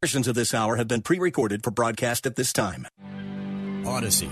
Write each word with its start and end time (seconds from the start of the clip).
Portions 0.00 0.28
of 0.28 0.36
this 0.36 0.54
hour 0.54 0.76
have 0.76 0.86
been 0.86 1.02
pre 1.02 1.18
recorded 1.18 1.64
for 1.64 1.72
broadcast 1.72 2.24
at 2.24 2.36
this 2.36 2.52
time. 2.52 2.86
Odyssey. 3.84 4.30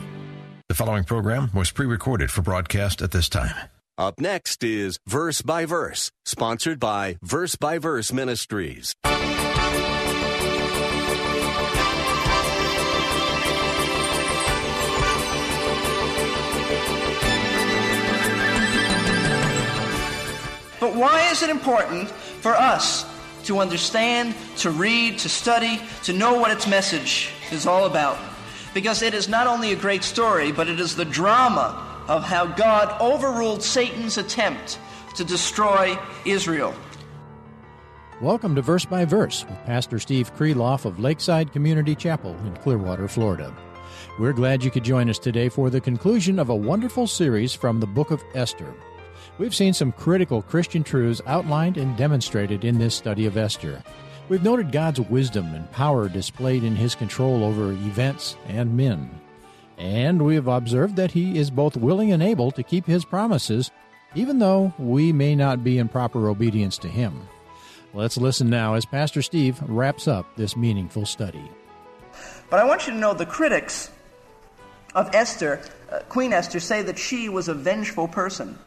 The 0.69 0.77
following 0.77 1.02
program 1.02 1.51
was 1.52 1.73
pre 1.73 1.87
recorded 1.87 2.30
for 2.30 2.41
broadcast 2.41 3.02
at 3.02 3.11
this 3.11 3.29
time. 3.29 3.52
Up 3.98 4.20
next 4.20 4.62
is 4.62 5.01
Verse 5.09 5.42
by 5.42 5.66
Verse, 5.66 6.12
sponsored 6.25 6.79
by 6.79 7.16
Verse 7.20 7.56
by 7.56 7.79
Verse 7.79 8.12
Ministries. 8.12 8.95
But 20.78 20.95
why 20.95 21.28
is 21.33 21.42
it 21.42 21.51
important 21.51 22.08
for 22.08 22.53
us 22.53 23.16
to 23.47 23.61
understand, 23.61 24.34
to 24.58 24.70
read, 24.70 25.19
to 25.19 25.28
study, 25.28 25.80
to 26.05 26.12
know 26.12 26.34
what 26.34 26.50
its 26.50 26.66
message 26.66 27.30
is 27.50 27.66
all 27.66 27.86
about? 27.86 28.19
Because 28.75 29.02
it 29.02 29.14
is 29.14 29.28
not 29.28 29.47
only 29.47 29.72
a 29.72 29.77
great 29.77 30.05
story, 30.05 30.52
but 30.52 30.69
it 30.69 30.78
is 30.78 30.97
the 30.97 31.05
drama 31.05 32.05
of 32.08 32.22
how 32.22 32.47
God 32.47 33.00
overruled 33.00 33.62
Satan's 33.62 34.19
attempt 34.19 34.78
to 35.17 35.24
destroy 35.24 35.98
Israel. 36.24 36.74
Welcome 38.20 38.55
to 38.55 38.62
Verse 38.62 38.84
by 38.84 39.05
Verse 39.05 39.44
with 39.44 39.64
Pastor 39.64 39.98
Steve 39.98 40.34
Kreloff 40.36 40.84
of 40.84 40.98
Lakeside 40.98 41.52
Community 41.52 41.94
Chapel 41.94 42.34
in 42.47 42.56
Clearwater, 42.56 43.08
Florida. 43.08 43.55
We're 44.19 44.33
glad 44.33 44.64
you 44.64 44.70
could 44.70 44.84
join 44.84 45.11
us 45.11 45.19
today 45.19 45.50
for 45.50 45.69
the 45.69 45.80
conclusion 45.80 46.39
of 46.39 46.48
a 46.48 46.55
wonderful 46.55 47.06
series 47.06 47.52
from 47.52 47.80
the 47.80 47.86
book 47.86 48.11
of 48.11 48.24
Esther. 48.34 48.72
We've 49.39 49.55
seen 49.55 49.75
some 49.75 49.92
critical 49.92 50.41
Christian 50.41 50.83
truths 50.83 51.20
outlined 51.27 51.77
and 51.77 51.95
demonstrated 51.97 52.65
in 52.65 52.79
this 52.79 52.95
study 52.95 53.27
of 53.27 53.37
Esther. 53.37 53.83
We've 54.31 54.42
noted 54.42 54.73
God's 54.73 55.01
wisdom 55.01 55.55
and 55.55 55.70
power 55.73 56.09
displayed 56.09 56.65
in 56.65 56.75
his 56.75 56.95
control 56.95 57.45
over 57.45 57.73
events 57.73 58.37
and 58.48 58.77
men. 58.77 59.11
And 59.77 60.25
we 60.25 60.37
have 60.37 60.48
observed 60.48 60.97
that 60.97 61.12
he 61.12 61.39
is 61.39 61.51
both 61.51 61.77
willing 61.77 62.12
and 62.12 62.23
able 62.23 62.51
to 62.53 62.62
keep 62.62 62.87
his 62.87 63.05
promises, 63.05 63.70
even 64.14 64.39
though 64.39 64.73
we 64.79 65.12
may 65.12 65.37
not 65.37 65.62
be 65.62 65.77
in 65.77 65.89
proper 65.89 66.29
obedience 66.29 66.79
to 66.79 66.89
him. 66.89 67.29
Let's 67.92 68.17
listen 68.17 68.48
now 68.48 68.73
as 68.73 68.87
Pastor 68.87 69.20
Steve 69.20 69.61
wraps 69.67 70.09
up 70.09 70.27
this 70.37 70.57
meaningful 70.57 71.05
study. 71.05 71.51
But 72.48 72.59
I 72.59 72.64
want 72.64 72.87
you 72.87 72.95
to 72.95 72.98
know 72.98 73.12
the 73.12 73.27
critics 73.27 73.91
of 74.95 75.14
Esther, 75.14 75.61
uh, 75.92 75.98
Queen 76.09 76.33
Esther, 76.33 76.59
say 76.59 76.81
that 76.83 76.98
she 76.98 77.29
was 77.29 77.48
a 77.48 77.55
vengeful 77.55 78.09
person 78.09 78.59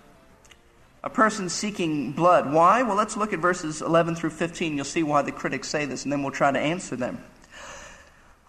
a 1.03 1.09
person 1.09 1.49
seeking 1.49 2.11
blood. 2.11 2.51
Why? 2.51 2.83
Well, 2.83 2.95
let's 2.95 3.15
look 3.15 3.33
at 3.33 3.39
verses 3.39 3.81
11 3.81 4.15
through 4.15 4.31
15. 4.31 4.75
You'll 4.75 4.85
see 4.85 5.03
why 5.03 5.21
the 5.21 5.31
critics 5.31 5.67
say 5.67 5.85
this, 5.85 6.03
and 6.03 6.11
then 6.11 6.23
we'll 6.23 6.31
try 6.31 6.51
to 6.51 6.59
answer 6.59 6.95
them. 6.95 7.23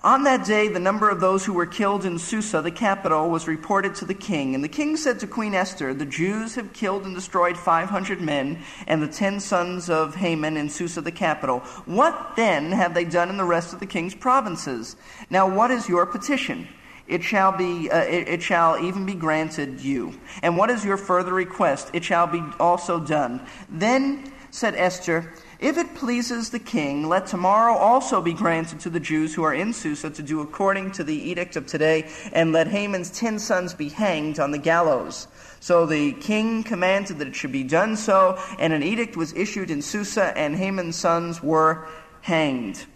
On 0.03 0.23
that 0.25 0.47
day, 0.47 0.69
the 0.69 0.81
number 0.81 1.11
of 1.11 1.21
those 1.21 1.45
who 1.45 1.53
were 1.53 1.67
killed 1.67 2.07
in 2.07 2.19
Susa, 2.19 2.63
the 2.63 2.71
capital, 2.71 3.29
was 3.29 3.47
reported 3.47 3.95
to 3.97 4.07
the 4.07 4.15
king. 4.15 4.55
And 4.55 4.65
the 4.65 4.69
king 4.69 4.97
said 4.97 5.21
to 5.21 5.27
Queen 5.27 5.53
Esther, 5.53 5.93
The 5.93 6.07
Jews 6.07 6.55
have 6.55 6.73
killed 6.73 7.05
and 7.05 7.15
destroyed 7.15 7.59
500 7.59 8.19
men 8.19 8.63
and 8.87 9.03
the 9.03 9.09
ten 9.09 9.41
sons 9.41 9.91
of 9.91 10.15
Haman 10.15 10.57
in 10.57 10.71
Susa, 10.71 11.03
the 11.03 11.13
capital. 11.13 11.59
What 11.85 12.33
then 12.35 12.73
have 12.73 12.95
they 12.95 13.05
done 13.05 13.29
in 13.29 13.37
the 13.37 13.45
rest 13.45 13.75
of 13.75 13.81
the 13.81 13.87
king's 13.87 14.15
provinces? 14.15 14.97
Now, 15.29 15.55
what 15.55 15.71
is 15.71 15.87
your 15.87 16.07
petition? 16.07 16.67
It 17.11 17.23
shall 17.25 17.53
be 17.53 17.91
uh, 17.91 17.99
it, 18.05 18.29
it, 18.29 18.43
shall 18.43 18.79
even 18.79 19.05
be 19.05 19.15
granted 19.15 19.81
you. 19.81 20.15
And 20.43 20.57
what 20.57 20.71
is 20.71 20.85
your 20.85 20.97
further 20.97 21.35
request? 21.35 21.91
It 21.93 22.05
shall 22.05 22.27
be 22.27 22.43
also 22.59 23.01
done. 23.01 23.45
Then 23.69 24.33
said 24.53 24.75
esther 24.75 25.33
if 25.61 25.79
it 25.79 25.95
pleases 25.95 26.51
the 26.51 26.59
king 26.59 27.09
let 27.09 27.27
tomorrow 27.27 27.75
also 27.75 28.21
be 28.21 28.33
granted 28.33 28.81
to 28.81 28.91
the 28.91 28.99
jews 28.99 29.33
who 29.33 29.45
are 29.45 29.55
in 29.55 29.73
susa 29.73 30.11
to 30.11 30.23
do 30.23 30.41
according 30.41 30.91
to 30.91 31.05
the 31.05 31.15
edict 31.15 31.55
of 31.55 31.67
today 31.67 32.11
and 32.33 32.53
let 32.53 32.67
haman's 32.67 33.11
ten 33.11 33.39
sons 33.39 33.75
be 33.75 33.89
hanged 33.89 34.41
on 34.41 34.51
the 34.51 34.59
gallows. 34.59 35.29
So 35.61 35.87
the 35.87 36.13
king 36.15 36.65
commanded 36.65 37.19
that 37.19 37.29
it 37.29 37.37
should 37.37 37.53
be 37.53 37.63
done 37.63 37.97
so 37.97 38.39
and 38.59 38.73
an 38.73 38.83
edict 38.83 39.17
was 39.17 39.33
issued 39.35 39.71
in 39.71 39.83
susa 39.83 40.37
and 40.37 40.57
haman's 40.57 40.97
sons 40.97 41.43
were 41.43 41.87
hanged 42.23 42.87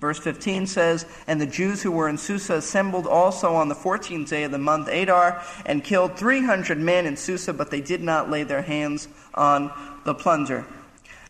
Verse 0.00 0.18
15 0.18 0.66
says, 0.66 1.06
And 1.26 1.40
the 1.40 1.46
Jews 1.46 1.82
who 1.82 1.90
were 1.90 2.08
in 2.08 2.18
Susa 2.18 2.54
assembled 2.54 3.06
also 3.06 3.54
on 3.54 3.68
the 3.68 3.74
14th 3.74 4.28
day 4.28 4.44
of 4.44 4.52
the 4.52 4.58
month 4.58 4.88
Adar 4.88 5.42
and 5.66 5.82
killed 5.82 6.16
300 6.16 6.78
men 6.78 7.04
in 7.04 7.16
Susa, 7.16 7.52
but 7.52 7.70
they 7.70 7.80
did 7.80 8.02
not 8.02 8.30
lay 8.30 8.44
their 8.44 8.62
hands 8.62 9.08
on 9.34 9.72
the 10.04 10.14
plunder. 10.14 10.66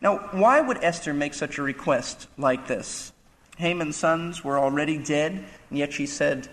Now, 0.00 0.18
why 0.32 0.60
would 0.60 0.84
Esther 0.84 1.14
make 1.14 1.34
such 1.34 1.58
a 1.58 1.62
request 1.62 2.28
like 2.36 2.66
this? 2.66 3.12
Haman's 3.56 3.96
sons 3.96 4.44
were 4.44 4.58
already 4.58 4.98
dead, 4.98 5.44
and 5.70 5.78
yet 5.78 5.92
she 5.92 6.06
said, 6.06 6.48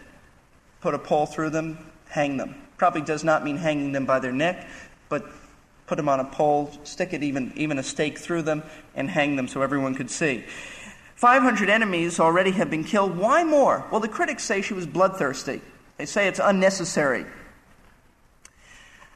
Put 0.82 0.94
a 0.94 1.00
pole 1.00 1.26
through 1.26 1.52
them, 1.52 1.78
hang 2.10 2.38
them. 2.38 2.56
Probably 2.78 3.02
does 3.02 3.24
not 3.24 3.44
mean 3.44 3.58
hanging 3.58 3.92
them 3.92 4.06
by 4.06 4.20
their 4.20 4.32
neck, 4.32 4.68
but 5.10 5.26
put 5.86 5.98
them 5.98 6.10
on 6.10 6.20
a 6.20 6.26
pole, 6.26 6.72
stick 6.84 7.14
it 7.14 7.24
even, 7.24 7.54
even 7.56 7.78
a 7.78 7.84
stake 7.84 8.18
through 8.18 8.42
them, 8.42 8.64
and 8.96 9.10
hang 9.10 9.36
them 9.36 9.48
so 9.48 9.62
everyone 9.62 9.96
could 9.96 10.10
see. 10.10 10.44
500 11.16 11.70
enemies 11.70 12.20
already 12.20 12.52
have 12.52 12.70
been 12.70 12.84
killed. 12.84 13.18
Why 13.18 13.44
more? 13.44 13.86
Well, 13.92 14.02
the 14.02 14.08
critics 14.08 14.44
say 14.44 14.62
she 14.62 14.74
was 14.74 14.86
bloodthirsty. 14.86 15.62
They 15.98 16.06
say 16.06 16.28
it's 16.28 16.42
unnecessary. 16.44 17.26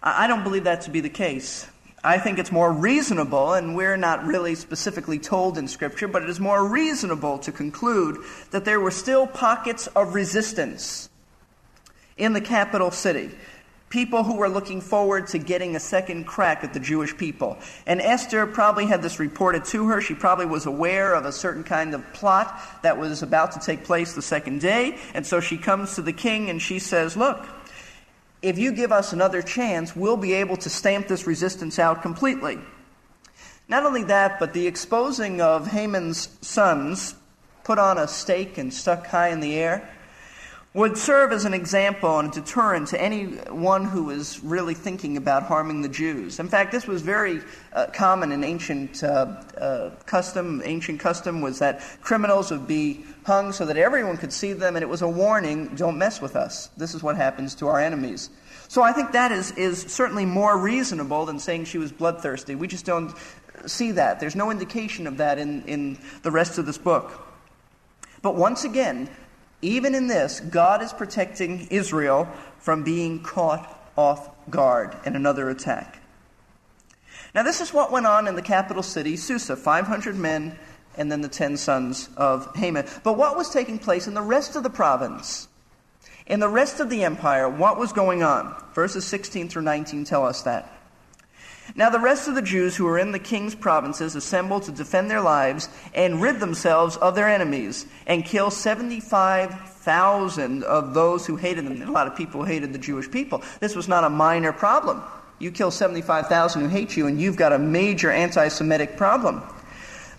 I 0.02 0.28
don't 0.28 0.44
believe 0.44 0.64
that 0.64 0.82
to 0.82 0.92
be 0.92 1.02
the 1.02 1.10
case. 1.10 1.68
I 2.02 2.18
think 2.18 2.40
it's 2.40 2.54
more 2.54 2.72
reasonable, 2.72 3.54
and 3.54 3.76
we're 3.76 3.98
not 3.98 4.26
really 4.26 4.56
specifically 4.56 5.20
told 5.20 5.58
in 5.58 5.68
Scripture, 5.68 6.08
but 6.08 6.24
it 6.24 6.30
is 6.30 6.40
more 6.40 6.66
reasonable 6.66 7.38
to 7.40 7.52
conclude 7.52 8.24
that 8.52 8.64
there 8.64 8.80
were 8.80 8.92
still 8.92 9.28
pockets 9.28 9.88
of 9.88 10.16
resistance 10.16 11.10
in 12.16 12.31
the 12.31 12.40
capital 12.40 12.92
city 12.92 13.31
people 13.89 14.23
who 14.23 14.35
were 14.35 14.50
looking 14.50 14.81
forward 14.81 15.27
to 15.27 15.39
getting 15.39 15.75
a 15.75 15.79
second 15.79 16.25
crack 16.25 16.63
at 16.63 16.73
the 16.73 16.79
Jewish 16.79 17.17
people. 17.17 17.57
And 17.88 18.00
Esther 18.00 18.45
probably 18.45 18.85
had 18.85 19.01
this 19.01 19.19
reported 19.19 19.66
to 19.66 19.88
her. 19.88 20.00
She 20.00 20.13
probably 20.13 20.45
was 20.45 20.66
aware 20.66 21.13
of 21.13 21.25
a 21.25 21.31
certain 21.31 21.63
kind 21.63 21.94
of 21.95 22.13
plot 22.13 22.59
that 22.83 22.97
was 22.97 23.23
about 23.23 23.53
to 23.53 23.59
take 23.59 23.83
place 23.83 24.13
the 24.13 24.22
second 24.22 24.61
day. 24.61 24.97
And 25.13 25.25
so 25.25 25.39
she 25.39 25.57
comes 25.57 25.95
to 25.95 26.01
the 26.01 26.13
king 26.13 26.50
and 26.50 26.61
she 26.61 26.79
says, 26.79 27.17
Look, 27.17 27.45
if 28.41 28.57
you 28.57 28.72
give 28.72 28.91
us 28.91 29.11
another 29.11 29.41
chance, 29.41 29.95
we'll 29.95 30.17
be 30.17 30.33
able 30.33 30.57
to 30.57 30.69
stamp 30.69 31.07
this 31.07 31.27
resistance 31.27 31.79
out 31.79 32.01
completely. 32.01 32.59
Not 33.67 33.85
only 33.85 34.03
that, 34.03 34.39
but 34.39 34.53
the 34.53 34.66
exposing 34.66 35.41
of 35.41 35.67
Haman's 35.67 36.29
sons, 36.41 37.16
put 37.63 37.77
on 37.77 37.97
a 37.97 38.07
stake 38.07 38.57
and 38.57 38.73
stuck 38.73 39.06
high 39.07 39.29
in 39.29 39.41
the 39.41 39.56
air, 39.56 39.88
would 40.75 40.96
serve 40.96 41.31
as 41.31 41.46
an 41.46 41.53
example 41.53 42.19
and 42.19 42.30
a 42.30 42.31
deterrent 42.31 42.88
to 42.90 43.02
anyone 43.02 43.85
who 43.85 44.03
was 44.03 44.40
really 44.44 44.75
thinking 44.75 45.18
about 45.18 45.42
harming 45.42 45.81
the 45.81 45.89
Jews. 45.89 46.39
In 46.39 46.48
fact, 46.48 46.71
this 46.71 46.86
was 46.86 47.01
very 47.01 47.42
uh, 47.74 47.88
common 47.88 48.31
in 48.31 48.44
ancient 48.44 49.04
uh, 49.04 49.42
uh, 49.57 49.89
custom. 50.06 50.62
Ancient 50.63 51.00
custom 51.00 51.42
was 51.42 51.57
that 51.57 51.81
criminals 52.01 52.51
would 52.51 52.68
be 52.68 53.04
hung 53.25 53.51
so 53.51 53.66
that 53.66 53.77
everyone 53.77 54.18
could 54.18 54.31
see 54.31 54.54
them, 54.54 54.75
and 54.75 54.83
it 54.83 54.88
was 54.88 55.01
a 55.01 55.07
warning 55.07 55.69
don't 55.75 55.98
mess 55.98 56.21
with 56.21 56.36
us. 56.36 56.69
This 56.77 56.94
is 56.94 57.01
what 57.01 57.16
happens 57.16 57.56
to 57.56 57.68
our 57.68 57.80
enemies. 57.80 58.30
So 58.68 58.83
I 58.83 58.92
think 58.92 59.13
that 59.13 59.31
is, 59.31 59.51
is 59.54 59.81
certainly 59.81 60.25
more 60.25 60.56
reasonable 60.56 61.25
than 61.25 61.39
saying 61.39 61.66
she 61.66 61.80
was 61.80 61.92
bloodthirsty. 61.92 62.54
We 62.54 62.68
just 62.68 62.86
don't 62.86 63.16
see 63.66 63.92
that. 63.94 64.19
There's 64.19 64.36
no 64.36 64.51
indication 64.51 65.07
of 65.07 65.18
that 65.18 65.39
in, 65.39 65.63
in 65.63 65.98
the 66.21 66.30
rest 66.30 66.60
of 66.60 66.68
this 66.68 66.77
book. 66.77 67.25
But 68.21 68.36
once 68.36 68.66
again, 68.66 69.10
even 69.61 69.95
in 69.95 70.07
this, 70.07 70.39
God 70.39 70.81
is 70.81 70.94
protecting 70.94 71.67
Israel 71.69 72.29
from 72.59 72.83
being 72.83 73.21
caught 73.21 73.91
off 73.97 74.29
guard 74.50 74.95
in 75.06 75.15
another 75.15 75.50
attack. 75.50 76.01
Now, 77.35 77.44
this 77.44 77.61
is 77.61 77.73
what 77.73 77.91
went 77.91 78.07
on 78.07 78.27
in 78.27 78.35
the 78.35 78.41
capital 78.41 78.81
city, 78.81 79.15
Susa 79.15 79.56
500 79.56 80.15
men 80.15 80.57
and 80.95 81.11
then 81.11 81.21
the 81.21 81.29
10 81.29 81.57
sons 81.57 82.09
of 82.17 82.56
Haman. 82.56 82.85
But 83.03 83.17
what 83.17 83.38
was 83.38 83.50
taking 83.50 83.79
place 83.79 84.07
in 84.07 84.13
the 84.13 84.21
rest 84.21 84.56
of 84.56 84.63
the 84.63 84.69
province? 84.69 85.47
In 86.25 86.39
the 86.39 86.50
rest 86.50 86.79
of 86.79 86.89
the 86.89 87.03
empire, 87.03 87.47
what 87.50 87.77
was 87.77 87.94
going 87.94 88.23
on? 88.23 88.56
Verses 88.73 89.06
16 89.06 89.50
through 89.50 89.61
19 89.63 90.06
tell 90.06 90.25
us 90.25 90.41
that. 90.44 90.79
Now, 91.75 91.89
the 91.89 92.00
rest 92.00 92.27
of 92.27 92.36
the 92.36 92.42
Jews 92.42 92.75
who 92.75 92.86
were 92.86 92.98
in 92.98 93.12
the 93.12 93.19
king's 93.19 93.56
provinces 93.56 94.16
assembled 94.16 94.63
to 94.63 94.71
defend 94.71 95.10
their 95.10 95.21
lives 95.21 95.69
and 95.94 96.21
rid 96.21 96.39
themselves 96.39 96.98
of 96.98 97.16
their 97.16 97.30
enemies 97.30 97.86
and 98.07 98.25
kill 98.25 98.51
75,000 98.51 100.63
of 100.63 100.94
those 100.94 101.25
who 101.25 101.36
hated 101.36 101.66
them. 101.66 101.81
A 101.81 101.92
lot 101.92 102.07
of 102.07 102.16
people 102.16 102.44
hated 102.44 102.74
the 102.74 102.80
Jewish 102.80 103.10
people. 103.12 103.44
This 103.60 103.75
was 103.75 103.88
not 103.88 104.04
a 104.04 104.10
minor 104.10 104.51
problem. 104.51 105.01
You 105.39 105.51
kill 105.51 105.71
75,000 105.71 106.62
who 106.62 106.68
hate 106.68 106.98
you, 106.98 107.07
and 107.07 107.19
you've 107.19 107.38
got 107.38 107.54
a 107.54 107.60
major 107.60 108.12
anti 108.12 108.50
Semitic 108.50 108.98
problem. 108.98 109.42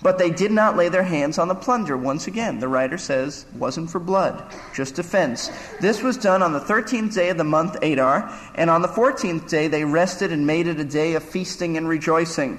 But 0.03 0.19
they 0.19 0.31
did 0.31 0.51
not 0.51 0.77
lay 0.77 0.89
their 0.89 1.03
hands 1.03 1.39
on 1.39 1.49
the 1.49 1.55
plunder. 1.55 1.97
Once 1.97 2.27
again, 2.27 2.59
the 2.59 2.69
writer 2.69 2.97
says, 2.97 3.45
wasn't 3.55 3.91
for 3.91 3.99
blood, 3.99 4.43
just 4.75 4.95
defense. 4.95 5.51
This 5.81 6.03
was 6.03 6.17
done 6.17 6.43
on 6.43 6.53
the 6.53 6.61
13th 6.61 7.15
day 7.15 7.29
of 7.29 7.37
the 7.37 7.45
month 7.45 7.77
Adar, 7.83 8.33
and 8.55 8.71
on 8.71 8.81
the 8.81 8.89
14th 8.89 9.49
day 9.49 9.69
they 9.69 9.85
rested 9.85 10.33
and 10.33 10.47
made 10.47 10.67
it 10.67 10.81
a 10.81 10.85
day 10.85 11.15
of 11.15 11.23
feasting 11.23 11.77
and 11.77 11.87
rejoicing. 11.87 12.59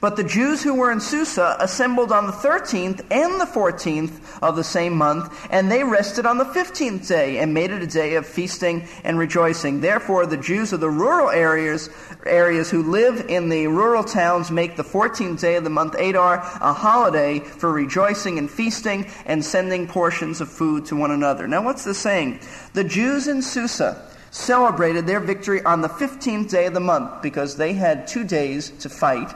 But 0.00 0.14
the 0.14 0.22
Jews 0.22 0.62
who 0.62 0.74
were 0.74 0.92
in 0.92 1.00
Susa 1.00 1.56
assembled 1.58 2.12
on 2.12 2.26
the 2.26 2.32
13th 2.32 3.04
and 3.10 3.40
the 3.40 3.46
14th 3.46 4.20
of 4.40 4.54
the 4.54 4.62
same 4.62 4.96
month, 4.96 5.48
and 5.50 5.70
they 5.70 5.82
rested 5.82 6.24
on 6.24 6.38
the 6.38 6.44
15th 6.44 7.08
day 7.08 7.38
and 7.38 7.52
made 7.52 7.72
it 7.72 7.82
a 7.82 7.86
day 7.86 8.14
of 8.14 8.24
feasting 8.24 8.86
and 9.02 9.18
rejoicing. 9.18 9.80
Therefore, 9.80 10.24
the 10.24 10.36
Jews 10.36 10.72
of 10.72 10.78
the 10.78 10.88
rural 10.88 11.30
areas, 11.30 11.90
areas 12.24 12.70
who 12.70 12.84
live 12.84 13.26
in 13.28 13.48
the 13.48 13.66
rural 13.66 14.04
towns 14.04 14.52
make 14.52 14.76
the 14.76 14.84
14th 14.84 15.40
day 15.40 15.56
of 15.56 15.64
the 15.64 15.70
month 15.70 15.96
Adar 15.98 16.36
a 16.36 16.72
holiday 16.72 17.40
for 17.40 17.72
rejoicing 17.72 18.38
and 18.38 18.48
feasting 18.48 19.10
and 19.26 19.44
sending 19.44 19.88
portions 19.88 20.40
of 20.40 20.48
food 20.48 20.86
to 20.86 20.96
one 20.96 21.10
another. 21.10 21.48
Now, 21.48 21.64
what's 21.64 21.82
this 21.82 21.98
saying? 21.98 22.38
The 22.72 22.84
Jews 22.84 23.26
in 23.26 23.42
Susa 23.42 24.00
celebrated 24.30 25.08
their 25.08 25.20
victory 25.20 25.60
on 25.64 25.80
the 25.80 25.88
15th 25.88 26.50
day 26.50 26.66
of 26.66 26.74
the 26.74 26.80
month 26.80 27.20
because 27.20 27.56
they 27.56 27.72
had 27.72 28.06
two 28.06 28.22
days 28.22 28.70
to 28.78 28.88
fight 28.88 29.34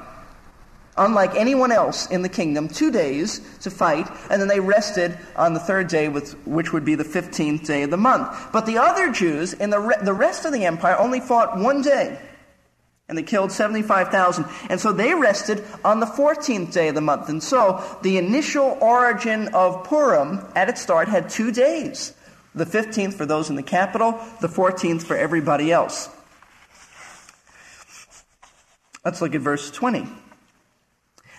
unlike 0.96 1.34
anyone 1.34 1.72
else 1.72 2.10
in 2.10 2.22
the 2.22 2.28
kingdom, 2.28 2.68
two 2.68 2.90
days 2.90 3.40
to 3.60 3.70
fight, 3.70 4.08
and 4.30 4.40
then 4.40 4.48
they 4.48 4.60
rested 4.60 5.18
on 5.36 5.54
the 5.54 5.60
third 5.60 5.88
day, 5.88 6.08
with, 6.08 6.34
which 6.46 6.72
would 6.72 6.84
be 6.84 6.94
the 6.94 7.04
15th 7.04 7.66
day 7.66 7.82
of 7.82 7.90
the 7.90 7.96
month. 7.96 8.52
But 8.52 8.66
the 8.66 8.78
other 8.78 9.10
Jews 9.10 9.54
in 9.54 9.70
the, 9.70 9.80
re- 9.80 9.96
the 10.02 10.12
rest 10.12 10.44
of 10.44 10.52
the 10.52 10.64
empire 10.64 10.96
only 10.98 11.20
fought 11.20 11.58
one 11.58 11.82
day. 11.82 12.20
And 13.08 13.18
they 13.18 13.22
killed 13.22 13.52
75,000. 13.52 14.44
And 14.70 14.80
so 14.80 14.92
they 14.92 15.14
rested 15.14 15.64
on 15.84 16.00
the 16.00 16.06
14th 16.06 16.72
day 16.72 16.88
of 16.88 16.94
the 16.94 17.00
month. 17.00 17.28
And 17.28 17.42
so 17.42 17.82
the 18.02 18.16
initial 18.16 18.78
origin 18.80 19.48
of 19.48 19.84
Purim 19.84 20.40
at 20.54 20.68
its 20.68 20.80
start 20.80 21.08
had 21.08 21.28
two 21.28 21.52
days. 21.52 22.14
The 22.54 22.64
15th 22.64 23.14
for 23.14 23.26
those 23.26 23.50
in 23.50 23.56
the 23.56 23.62
capital, 23.62 24.12
the 24.40 24.48
14th 24.48 25.02
for 25.02 25.16
everybody 25.16 25.72
else. 25.72 26.08
Let's 29.04 29.20
look 29.20 29.34
at 29.34 29.40
verse 29.40 29.70
20. 29.70 30.06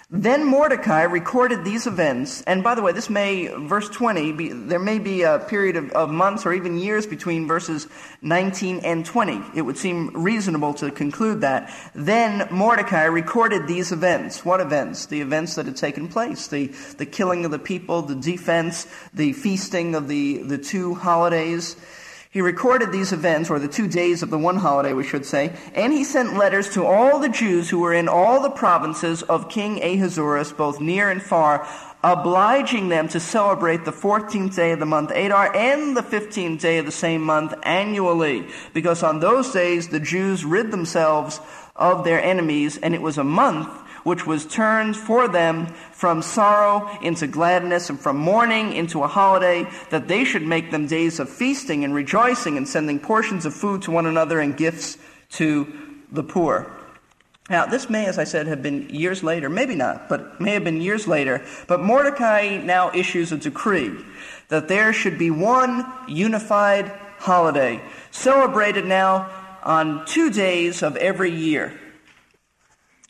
Then 0.09 0.45
Mordecai 0.45 1.03
recorded 1.03 1.63
these 1.63 1.87
events, 1.87 2.41
and 2.43 2.61
by 2.61 2.75
the 2.75 2.81
way, 2.81 2.91
this 2.91 3.09
may, 3.09 3.47
verse 3.47 3.89
20, 3.89 4.31
be, 4.33 4.49
there 4.49 4.79
may 4.79 4.99
be 4.99 5.23
a 5.23 5.39
period 5.39 5.75
of, 5.75 5.91
of, 5.91 6.09
months 6.09 6.45
or 6.45 6.53
even 6.53 6.77
years 6.77 7.07
between 7.07 7.47
verses 7.47 7.87
19 8.21 8.79
and 8.79 9.05
20. 9.05 9.41
It 9.55 9.61
would 9.61 9.77
seem 9.77 10.11
reasonable 10.13 10.73
to 10.75 10.91
conclude 10.91 11.41
that. 11.41 11.73
Then 11.95 12.47
Mordecai 12.51 13.05
recorded 13.05 13.67
these 13.67 13.91
events. 13.91 14.43
What 14.43 14.59
events? 14.59 15.05
The 15.07 15.21
events 15.21 15.55
that 15.55 15.65
had 15.65 15.77
taken 15.77 16.07
place. 16.09 16.47
The, 16.47 16.67
the 16.97 17.05
killing 17.05 17.45
of 17.45 17.51
the 17.51 17.59
people, 17.59 18.01
the 18.01 18.15
defense, 18.15 18.85
the 19.13 19.33
feasting 19.33 19.95
of 19.95 20.07
the, 20.07 20.43
the 20.43 20.57
two 20.57 20.95
holidays. 20.95 21.75
He 22.33 22.41
recorded 22.41 22.91
these 22.91 23.13
events, 23.13 23.51
or 23.51 23.59
the 23.59 23.67
two 23.67 23.87
days 23.87 24.23
of 24.23 24.31
the 24.31 24.39
one 24.39 24.57
holiday, 24.57 24.93
we 24.93 25.03
should 25.03 25.23
say, 25.23 25.53
and 25.75 25.93
he 25.93 26.03
sent 26.03 26.35
letters 26.35 26.67
to 26.73 26.83
all 26.83 27.19
the 27.19 27.29
Jews 27.29 27.69
who 27.69 27.77
were 27.77 27.93
in 27.93 28.07
all 28.07 28.41
the 28.41 28.49
provinces 28.49 29.21
of 29.21 29.49
King 29.49 29.79
Ahasuerus, 29.83 30.51
both 30.51 30.81
near 30.81 31.11
and 31.11 31.21
far, 31.21 31.67
obliging 32.03 32.89
them 32.89 33.07
to 33.09 33.19
celebrate 33.19 33.85
the 33.85 33.91
14th 33.91 34.55
day 34.55 34.71
of 34.71 34.79
the 34.79 34.85
month 34.87 35.11
Adar 35.11 35.55
and 35.55 35.95
the 35.95 36.01
15th 36.01 36.59
day 36.59 36.79
of 36.79 36.87
the 36.87 36.91
same 36.91 37.21
month 37.21 37.53
annually, 37.61 38.47
because 38.73 39.03
on 39.03 39.19
those 39.19 39.51
days 39.51 39.89
the 39.89 39.99
Jews 39.99 40.43
rid 40.43 40.71
themselves 40.71 41.39
of 41.75 42.03
their 42.03 42.19
enemies, 42.19 42.77
and 42.77 42.95
it 42.95 43.01
was 43.03 43.19
a 43.19 43.23
month 43.23 43.69
which 44.03 44.25
was 44.25 44.47
turned 44.47 44.97
for 44.97 45.27
them 45.27 45.67
from 46.03 46.21
sorrow 46.21 46.89
into 47.01 47.25
gladness 47.27 47.89
and 47.89 47.97
from 47.97 48.17
mourning 48.17 48.73
into 48.73 49.03
a 49.03 49.07
holiday, 49.07 49.65
that 49.89 50.05
they 50.09 50.25
should 50.25 50.41
make 50.41 50.69
them 50.69 50.85
days 50.85 51.17
of 51.17 51.29
feasting 51.29 51.85
and 51.85 51.95
rejoicing 51.95 52.57
and 52.57 52.67
sending 52.67 52.99
portions 52.99 53.45
of 53.45 53.53
food 53.53 53.81
to 53.81 53.89
one 53.89 54.05
another 54.05 54.41
and 54.41 54.57
gifts 54.57 54.97
to 55.29 55.65
the 56.11 56.21
poor. 56.21 56.69
Now, 57.49 57.67
this 57.67 57.89
may, 57.89 58.05
as 58.05 58.19
I 58.19 58.25
said, 58.25 58.47
have 58.47 58.61
been 58.61 58.89
years 58.89 59.23
later, 59.23 59.47
maybe 59.47 59.75
not, 59.75 60.09
but 60.09 60.41
may 60.41 60.51
have 60.51 60.65
been 60.65 60.81
years 60.81 61.07
later. 61.07 61.41
But 61.69 61.79
Mordecai 61.79 62.57
now 62.57 62.91
issues 62.93 63.31
a 63.31 63.37
decree 63.37 63.95
that 64.49 64.67
there 64.67 64.91
should 64.91 65.17
be 65.17 65.31
one 65.31 65.85
unified 66.09 66.91
holiday, 67.17 67.81
celebrated 68.11 68.83
now 68.83 69.29
on 69.63 70.05
two 70.05 70.29
days 70.29 70.83
of 70.83 70.97
every 70.97 71.31
year 71.31 71.79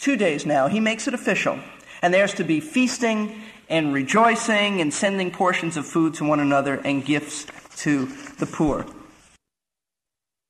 two 0.03 0.17
days 0.17 0.45
now, 0.45 0.67
he 0.67 0.81
makes 0.81 1.07
it 1.07 1.13
official. 1.13 1.57
And 2.03 2.13
there's 2.13 2.35
to 2.35 2.43
be 2.43 2.59
feasting 2.59 3.41
and 3.69 3.93
rejoicing 3.93 4.81
and 4.81 4.93
sending 4.93 5.31
portions 5.31 5.77
of 5.77 5.87
food 5.87 6.13
to 6.15 6.25
one 6.25 6.39
another 6.39 6.75
and 6.75 7.03
gifts 7.03 7.47
to 7.77 8.05
the 8.37 8.45
poor. 8.45 8.85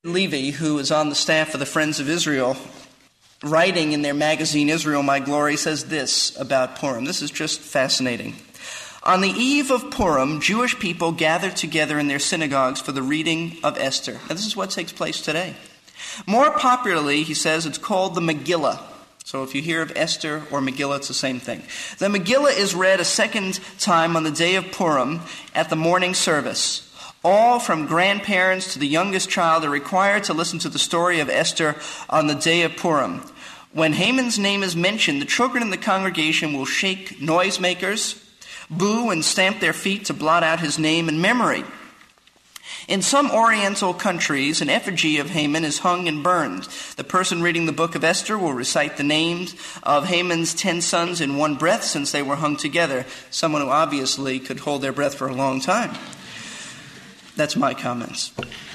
Levy, 0.03 0.49
who 0.49 0.79
is 0.79 0.91
on 0.91 1.07
the 1.07 1.15
staff 1.15 1.53
of 1.53 1.61
the 1.61 1.65
Friends 1.65 1.99
of 2.01 2.09
Israel, 2.09 2.57
writing 3.43 3.93
in 3.93 4.01
their 4.01 4.13
magazine 4.13 4.67
Israel 4.67 5.03
My 5.03 5.19
Glory, 5.19 5.55
says 5.55 5.85
this 5.85 6.35
about 6.37 6.75
Purim. 6.75 7.05
This 7.05 7.21
is 7.21 7.31
just 7.31 7.61
fascinating. 7.61 8.35
On 9.03 9.21
the 9.21 9.29
eve 9.29 9.69
of 9.69 9.91
Purim, 9.91 10.41
Jewish 10.41 10.79
people 10.79 11.11
gather 11.11 11.51
together 11.51 11.99
in 11.99 12.07
their 12.07 12.19
synagogues 12.19 12.81
for 12.81 12.93
the 12.93 13.03
reading 13.03 13.57
of 13.63 13.77
Esther. 13.77 14.19
And 14.27 14.37
this 14.37 14.47
is 14.47 14.55
what 14.55 14.71
takes 14.71 14.91
place 14.91 15.21
today. 15.21 15.55
More 16.25 16.51
popularly, 16.51 17.23
he 17.23 17.33
says, 17.33 17.65
it's 17.65 17.77
called 17.77 18.15
the 18.15 18.21
Megillah. 18.21 18.79
So 19.25 19.43
if 19.43 19.55
you 19.55 19.61
hear 19.61 19.81
of 19.81 19.93
Esther 19.95 20.43
or 20.51 20.59
Megillah, 20.59 20.97
it's 20.97 21.07
the 21.07 21.13
same 21.13 21.39
thing. 21.39 21.63
The 21.97 22.07
Megillah 22.07 22.57
is 22.57 22.75
read 22.75 22.99
a 22.99 23.05
second 23.05 23.59
time 23.79 24.17
on 24.17 24.23
the 24.23 24.31
day 24.31 24.55
of 24.55 24.71
Purim 24.71 25.21
at 25.55 25.69
the 25.69 25.77
morning 25.77 26.13
service. 26.13 26.89
All 27.23 27.59
from 27.59 27.85
grandparents 27.85 28.73
to 28.73 28.79
the 28.79 28.87
youngest 28.87 29.29
child 29.29 29.63
are 29.63 29.69
required 29.69 30.25
to 30.25 30.33
listen 30.33 30.59
to 30.59 30.69
the 30.69 30.77
story 30.77 31.21
of 31.21 31.29
Esther 31.29 31.77
on 32.09 32.27
the 32.27 32.35
day 32.35 32.63
of 32.63 32.75
Purim. 32.75 33.21
When 33.71 33.93
Haman's 33.93 34.37
name 34.37 34.61
is 34.61 34.75
mentioned, 34.75 35.21
the 35.21 35.25
children 35.25 35.63
in 35.63 35.69
the 35.69 35.77
congregation 35.77 36.51
will 36.51 36.65
shake 36.65 37.19
noisemakers, 37.19 38.21
boo, 38.69 39.09
and 39.09 39.23
stamp 39.23 39.61
their 39.61 39.73
feet 39.73 40.05
to 40.05 40.13
blot 40.13 40.43
out 40.43 40.59
his 40.59 40.77
name 40.77 41.07
and 41.07 41.21
memory. 41.21 41.63
In 42.87 43.01
some 43.01 43.31
Oriental 43.31 43.93
countries, 43.93 44.61
an 44.61 44.69
effigy 44.69 45.17
of 45.17 45.29
Haman 45.29 45.63
is 45.63 45.79
hung 45.79 46.07
and 46.07 46.23
burned. 46.23 46.63
The 46.97 47.03
person 47.03 47.41
reading 47.41 47.65
the 47.65 47.71
book 47.71 47.95
of 47.95 48.03
Esther 48.03 48.37
will 48.37 48.53
recite 48.53 48.97
the 48.97 49.03
names 49.03 49.55
of 49.83 50.05
Haman's 50.05 50.53
ten 50.53 50.81
sons 50.81 51.21
in 51.21 51.37
one 51.37 51.55
breath 51.55 51.83
since 51.83 52.11
they 52.11 52.21
were 52.21 52.35
hung 52.35 52.57
together. 52.57 53.05
Someone 53.29 53.61
who 53.61 53.69
obviously 53.69 54.39
could 54.39 54.59
hold 54.59 54.81
their 54.81 54.91
breath 54.91 55.15
for 55.15 55.27
a 55.27 55.35
long 55.35 55.61
time. 55.61 55.97
That's 57.35 57.55
my 57.55 57.73
comments. 57.73 58.31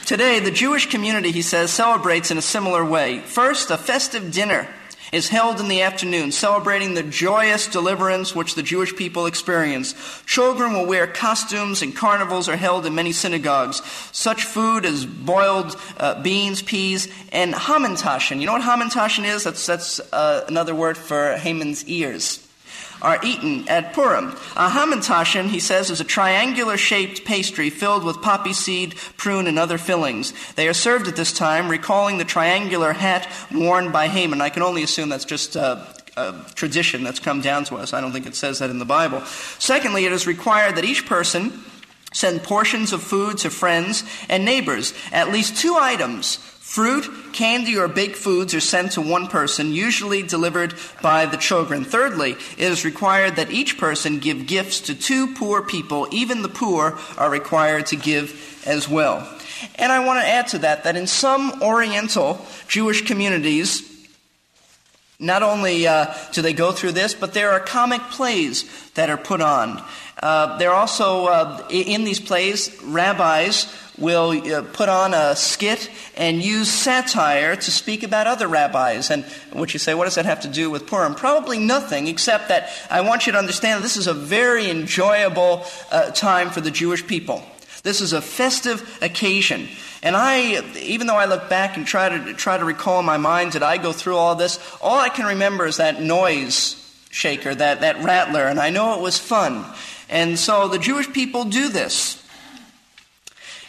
Today, 0.06 0.40
the 0.40 0.50
Jewish 0.50 0.86
community, 0.86 1.30
he 1.30 1.42
says, 1.42 1.70
celebrates 1.70 2.30
in 2.30 2.38
a 2.38 2.42
similar 2.42 2.84
way. 2.84 3.18
First, 3.20 3.70
a 3.70 3.76
festive 3.76 4.32
dinner 4.32 4.66
is 5.12 5.28
held 5.28 5.60
in 5.60 5.68
the 5.68 5.82
afternoon, 5.82 6.32
celebrating 6.32 6.94
the 6.94 7.02
joyous 7.02 7.66
deliverance 7.66 8.34
which 8.34 8.54
the 8.54 8.62
Jewish 8.62 8.94
people 8.96 9.26
experience. 9.26 9.94
Children 10.26 10.72
will 10.72 10.86
wear 10.86 11.06
costumes, 11.06 11.82
and 11.82 11.94
carnivals 11.94 12.48
are 12.48 12.56
held 12.56 12.86
in 12.86 12.94
many 12.94 13.12
synagogues. 13.12 13.82
Such 14.12 14.44
food 14.44 14.84
as 14.84 15.06
boiled 15.06 15.76
uh, 15.98 16.22
beans, 16.22 16.62
peas, 16.62 17.08
and 17.32 17.54
hamantaschen. 17.54 18.40
You 18.40 18.46
know 18.46 18.52
what 18.52 18.62
hamantaschen 18.62 19.24
is? 19.24 19.44
That's, 19.44 19.66
that's 19.66 20.00
uh, 20.12 20.44
another 20.48 20.74
word 20.74 20.96
for 20.96 21.36
Haman's 21.36 21.84
ears 21.86 22.47
are 23.02 23.18
eaten 23.22 23.68
at 23.68 23.92
Purim. 23.92 24.30
A 24.56 24.68
hamantaschen, 24.68 25.46
he 25.48 25.60
says, 25.60 25.90
is 25.90 26.00
a 26.00 26.04
triangular 26.04 26.76
shaped 26.76 27.24
pastry 27.24 27.70
filled 27.70 28.04
with 28.04 28.22
poppy 28.22 28.52
seed, 28.52 28.96
prune, 29.16 29.46
and 29.46 29.58
other 29.58 29.78
fillings. 29.78 30.32
They 30.54 30.68
are 30.68 30.74
served 30.74 31.08
at 31.08 31.16
this 31.16 31.32
time, 31.32 31.68
recalling 31.68 32.18
the 32.18 32.24
triangular 32.24 32.92
hat 32.92 33.28
worn 33.52 33.92
by 33.92 34.08
Haman. 34.08 34.40
I 34.40 34.50
can 34.50 34.62
only 34.62 34.82
assume 34.82 35.08
that's 35.08 35.24
just 35.24 35.56
uh, 35.56 35.84
a 36.16 36.34
tradition 36.54 37.02
that's 37.02 37.20
come 37.20 37.40
down 37.40 37.64
to 37.64 37.76
us. 37.76 37.92
I 37.92 38.00
don't 38.00 38.12
think 38.12 38.26
it 38.26 38.34
says 38.34 38.58
that 38.58 38.70
in 38.70 38.78
the 38.78 38.84
Bible. 38.84 39.20
Secondly, 39.58 40.04
it 40.04 40.12
is 40.12 40.26
required 40.26 40.76
that 40.76 40.84
each 40.84 41.06
person 41.06 41.64
send 42.12 42.42
portions 42.42 42.92
of 42.92 43.02
food 43.02 43.38
to 43.38 43.50
friends 43.50 44.02
and 44.28 44.44
neighbors, 44.44 44.94
at 45.12 45.30
least 45.30 45.60
two 45.60 45.76
items 45.78 46.38
Fruit, 46.68 47.32
candy, 47.32 47.78
or 47.78 47.88
baked 47.88 48.16
foods 48.16 48.52
are 48.52 48.60
sent 48.60 48.92
to 48.92 49.00
one 49.00 49.26
person, 49.26 49.72
usually 49.72 50.22
delivered 50.22 50.74
by 51.00 51.24
the 51.24 51.38
children. 51.38 51.82
Thirdly, 51.82 52.32
it 52.32 52.70
is 52.70 52.84
required 52.84 53.36
that 53.36 53.50
each 53.50 53.78
person 53.78 54.18
give 54.18 54.46
gifts 54.46 54.82
to 54.82 54.94
two 54.94 55.32
poor 55.34 55.62
people. 55.62 56.06
Even 56.12 56.42
the 56.42 56.48
poor 56.50 56.98
are 57.16 57.30
required 57.30 57.86
to 57.86 57.96
give 57.96 58.62
as 58.66 58.86
well. 58.86 59.26
And 59.76 59.90
I 59.90 60.04
want 60.04 60.20
to 60.20 60.28
add 60.28 60.48
to 60.48 60.58
that 60.58 60.84
that 60.84 60.94
in 60.94 61.06
some 61.06 61.62
Oriental 61.62 62.46
Jewish 62.68 63.06
communities, 63.06 63.97
not 65.20 65.42
only 65.42 65.86
uh, 65.86 66.14
do 66.32 66.42
they 66.42 66.52
go 66.52 66.70
through 66.72 66.92
this, 66.92 67.14
but 67.14 67.34
there 67.34 67.50
are 67.50 67.60
comic 67.60 68.00
plays 68.02 68.64
that 68.92 69.10
are 69.10 69.16
put 69.16 69.40
on. 69.40 69.82
Uh, 70.22 70.56
there 70.58 70.70
are 70.70 70.76
also, 70.76 71.26
uh, 71.26 71.66
in 71.70 72.04
these 72.04 72.20
plays, 72.20 72.80
rabbis 72.82 73.72
will 73.98 74.30
uh, 74.30 74.62
put 74.72 74.88
on 74.88 75.12
a 75.14 75.34
skit 75.34 75.90
and 76.16 76.42
use 76.42 76.70
satire 76.70 77.56
to 77.56 77.70
speak 77.70 78.02
about 78.04 78.26
other 78.26 78.46
rabbis. 78.46 79.10
And 79.10 79.24
what 79.52 79.72
you 79.72 79.80
say, 79.80 79.94
what 79.94 80.04
does 80.04 80.14
that 80.14 80.24
have 80.24 80.40
to 80.40 80.48
do 80.48 80.70
with 80.70 80.86
Purim? 80.86 81.14
Probably 81.14 81.58
nothing, 81.58 82.06
except 82.06 82.48
that 82.48 82.70
I 82.90 83.00
want 83.00 83.26
you 83.26 83.32
to 83.32 83.38
understand 83.38 83.82
this 83.82 83.96
is 83.96 84.06
a 84.06 84.14
very 84.14 84.70
enjoyable 84.70 85.64
uh, 85.90 86.10
time 86.12 86.50
for 86.50 86.60
the 86.60 86.70
Jewish 86.70 87.06
people. 87.06 87.42
This 87.82 88.00
is 88.00 88.12
a 88.12 88.20
festive 88.20 88.98
occasion. 89.02 89.68
And 90.02 90.16
I, 90.16 90.62
even 90.78 91.06
though 91.06 91.16
I 91.16 91.24
look 91.24 91.48
back 91.48 91.76
and 91.76 91.86
try 91.86 92.08
to, 92.08 92.34
try 92.34 92.56
to 92.56 92.64
recall 92.64 93.00
in 93.00 93.06
my 93.06 93.16
mind, 93.16 93.52
did 93.52 93.62
I 93.62 93.78
go 93.78 93.92
through 93.92 94.16
all 94.16 94.36
this? 94.36 94.58
All 94.80 94.98
I 94.98 95.08
can 95.08 95.26
remember 95.26 95.66
is 95.66 95.78
that 95.78 96.00
noise 96.00 96.76
shaker, 97.10 97.54
that, 97.54 97.80
that 97.80 98.02
rattler, 98.04 98.46
and 98.46 98.60
I 98.60 98.70
know 98.70 98.94
it 98.94 99.00
was 99.00 99.18
fun. 99.18 99.64
And 100.08 100.38
so 100.38 100.68
the 100.68 100.78
Jewish 100.78 101.12
people 101.12 101.44
do 101.44 101.68
this. 101.68 102.22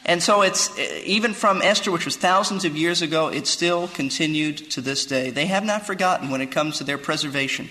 And 0.06 0.24
so 0.24 0.42
it's, 0.42 0.78
eh, 0.78 1.02
even 1.06 1.34
from 1.34 1.62
Esther, 1.62 1.92
which 1.92 2.06
was 2.06 2.16
thousands 2.16 2.66
of 2.66 2.76
years 2.76 3.02
ago, 3.02 3.28
it 3.28 3.48
still 3.48 3.88
continued 3.90 4.72
to 4.72 4.82
this 4.82 5.06
day. 5.06 5.30
They 5.30 5.46
have 5.48 5.64
not 5.64 5.86
forgotten 5.86 6.30
when 6.30 6.42
it 6.42 6.52
comes 6.52 6.78
to 6.78 6.84
their 6.84 6.98
preservation. 6.98 7.70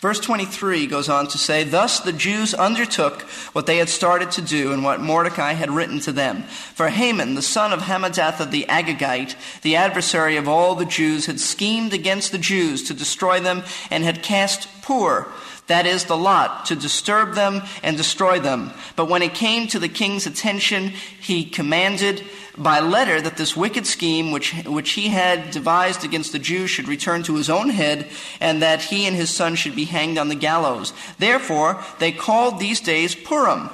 Verse 0.00 0.18
23 0.18 0.86
goes 0.86 1.10
on 1.10 1.26
to 1.28 1.36
say, 1.36 1.62
Thus 1.62 2.00
the 2.00 2.12
Jews 2.12 2.54
undertook 2.54 3.22
what 3.52 3.66
they 3.66 3.76
had 3.76 3.90
started 3.90 4.30
to 4.32 4.42
do 4.42 4.72
and 4.72 4.82
what 4.82 5.00
Mordecai 5.00 5.52
had 5.52 5.70
written 5.70 6.00
to 6.00 6.12
them. 6.12 6.44
For 6.74 6.88
Haman, 6.88 7.34
the 7.34 7.42
son 7.42 7.72
of 7.72 7.80
Hammedatha 7.80 8.50
the 8.50 8.64
Agagite, 8.68 9.36
the 9.60 9.76
adversary 9.76 10.36
of 10.36 10.48
all 10.48 10.74
the 10.74 10.86
Jews, 10.86 11.26
had 11.26 11.38
schemed 11.38 11.92
against 11.92 12.32
the 12.32 12.38
Jews 12.38 12.82
to 12.84 12.94
destroy 12.94 13.40
them 13.40 13.62
and 13.90 14.02
had 14.02 14.22
cast 14.22 14.68
Pur, 14.80 15.30
that 15.66 15.86
is 15.86 16.04
the 16.04 16.16
lot, 16.16 16.66
to 16.66 16.74
disturb 16.74 17.34
them 17.34 17.62
and 17.82 17.96
destroy 17.96 18.40
them. 18.40 18.72
But 18.96 19.08
when 19.08 19.22
it 19.22 19.34
came 19.34 19.68
to 19.68 19.78
the 19.78 19.88
king's 19.88 20.26
attention, 20.26 20.88
he 21.20 21.44
commanded 21.44 22.24
by 22.58 22.80
letter 22.80 23.20
that 23.20 23.36
this 23.36 23.56
wicked 23.56 23.86
scheme 23.86 24.32
which, 24.32 24.52
which 24.64 24.90
he 24.92 25.08
had 25.08 25.50
devised 25.50 26.04
against 26.04 26.32
the 26.32 26.38
Jews 26.38 26.70
should 26.70 26.88
return 26.88 27.22
to 27.24 27.36
his 27.36 27.48
own 27.48 27.70
head, 27.70 28.10
and 28.40 28.62
that 28.62 28.82
he 28.82 29.06
and 29.06 29.16
his 29.16 29.30
son 29.30 29.54
should 29.54 29.76
be 29.76 29.84
hanged 29.84 30.18
on 30.18 30.28
the 30.28 30.34
gallows. 30.34 30.92
Therefore, 31.18 31.82
they 31.98 32.12
called 32.12 32.58
these 32.58 32.80
days 32.80 33.14
Purim 33.14 33.70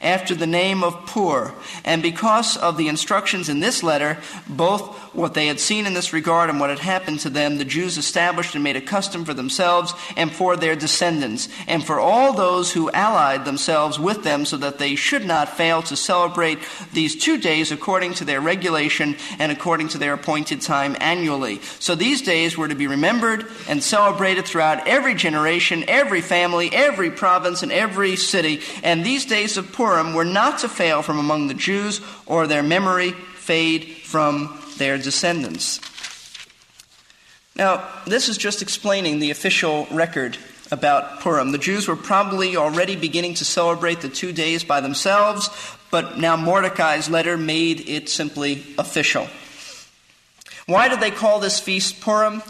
after 0.00 0.34
the 0.34 0.46
name 0.46 0.82
of 0.82 1.06
Pur. 1.06 1.52
And 1.84 2.02
because 2.02 2.56
of 2.56 2.76
the 2.76 2.88
instructions 2.88 3.48
in 3.48 3.60
this 3.60 3.82
letter, 3.82 4.18
both 4.48 5.07
what 5.18 5.34
they 5.34 5.48
had 5.48 5.60
seen 5.60 5.86
in 5.86 5.94
this 5.94 6.12
regard 6.12 6.48
and 6.48 6.60
what 6.60 6.70
had 6.70 6.78
happened 6.78 7.20
to 7.20 7.30
them, 7.30 7.58
the 7.58 7.64
Jews 7.64 7.98
established 7.98 8.54
and 8.54 8.64
made 8.64 8.76
a 8.76 8.80
custom 8.80 9.24
for 9.24 9.34
themselves 9.34 9.92
and 10.16 10.32
for 10.32 10.56
their 10.56 10.76
descendants, 10.76 11.48
and 11.66 11.84
for 11.84 11.98
all 11.98 12.32
those 12.32 12.72
who 12.72 12.90
allied 12.92 13.44
themselves 13.44 13.98
with 13.98 14.22
them, 14.22 14.44
so 14.44 14.56
that 14.56 14.78
they 14.78 14.94
should 14.94 15.24
not 15.24 15.48
fail 15.48 15.82
to 15.82 15.96
celebrate 15.96 16.58
these 16.92 17.16
two 17.16 17.38
days 17.38 17.72
according 17.72 18.14
to 18.14 18.24
their 18.24 18.40
regulation 18.40 19.16
and 19.38 19.50
according 19.50 19.88
to 19.88 19.98
their 19.98 20.14
appointed 20.14 20.60
time 20.60 20.96
annually. 21.00 21.60
So 21.78 21.94
these 21.94 22.22
days 22.22 22.56
were 22.56 22.68
to 22.68 22.74
be 22.74 22.86
remembered 22.86 23.46
and 23.68 23.82
celebrated 23.82 24.46
throughout 24.46 24.86
every 24.86 25.14
generation, 25.14 25.84
every 25.88 26.20
family, 26.20 26.70
every 26.72 27.10
province, 27.10 27.62
and 27.62 27.72
every 27.72 28.16
city. 28.16 28.60
And 28.82 29.04
these 29.04 29.26
days 29.26 29.56
of 29.56 29.72
Purim 29.72 30.14
were 30.14 30.24
not 30.24 30.60
to 30.60 30.68
fail 30.68 31.02
from 31.02 31.18
among 31.18 31.48
the 31.48 31.54
Jews, 31.54 32.00
or 32.26 32.46
their 32.46 32.62
memory 32.62 33.12
fade 33.12 33.84
from 34.04 34.48
their 34.78 34.98
descendants. 34.98 35.80
Now, 37.56 37.88
this 38.06 38.28
is 38.28 38.38
just 38.38 38.62
explaining 38.62 39.18
the 39.18 39.30
official 39.30 39.86
record 39.90 40.38
about 40.70 41.20
Purim. 41.20 41.52
The 41.52 41.58
Jews 41.58 41.88
were 41.88 41.96
probably 41.96 42.56
already 42.56 42.94
beginning 42.94 43.34
to 43.34 43.44
celebrate 43.44 44.00
the 44.00 44.08
two 44.08 44.32
days 44.32 44.64
by 44.64 44.80
themselves, 44.80 45.48
but 45.90 46.18
now 46.18 46.36
Mordecai's 46.36 47.08
letter 47.08 47.36
made 47.36 47.88
it 47.88 48.08
simply 48.08 48.64
official. 48.78 49.28
Why 50.66 50.88
did 50.88 51.00
they 51.00 51.10
call 51.10 51.40
this 51.40 51.58
feast 51.58 52.00
Purim? 52.00 52.42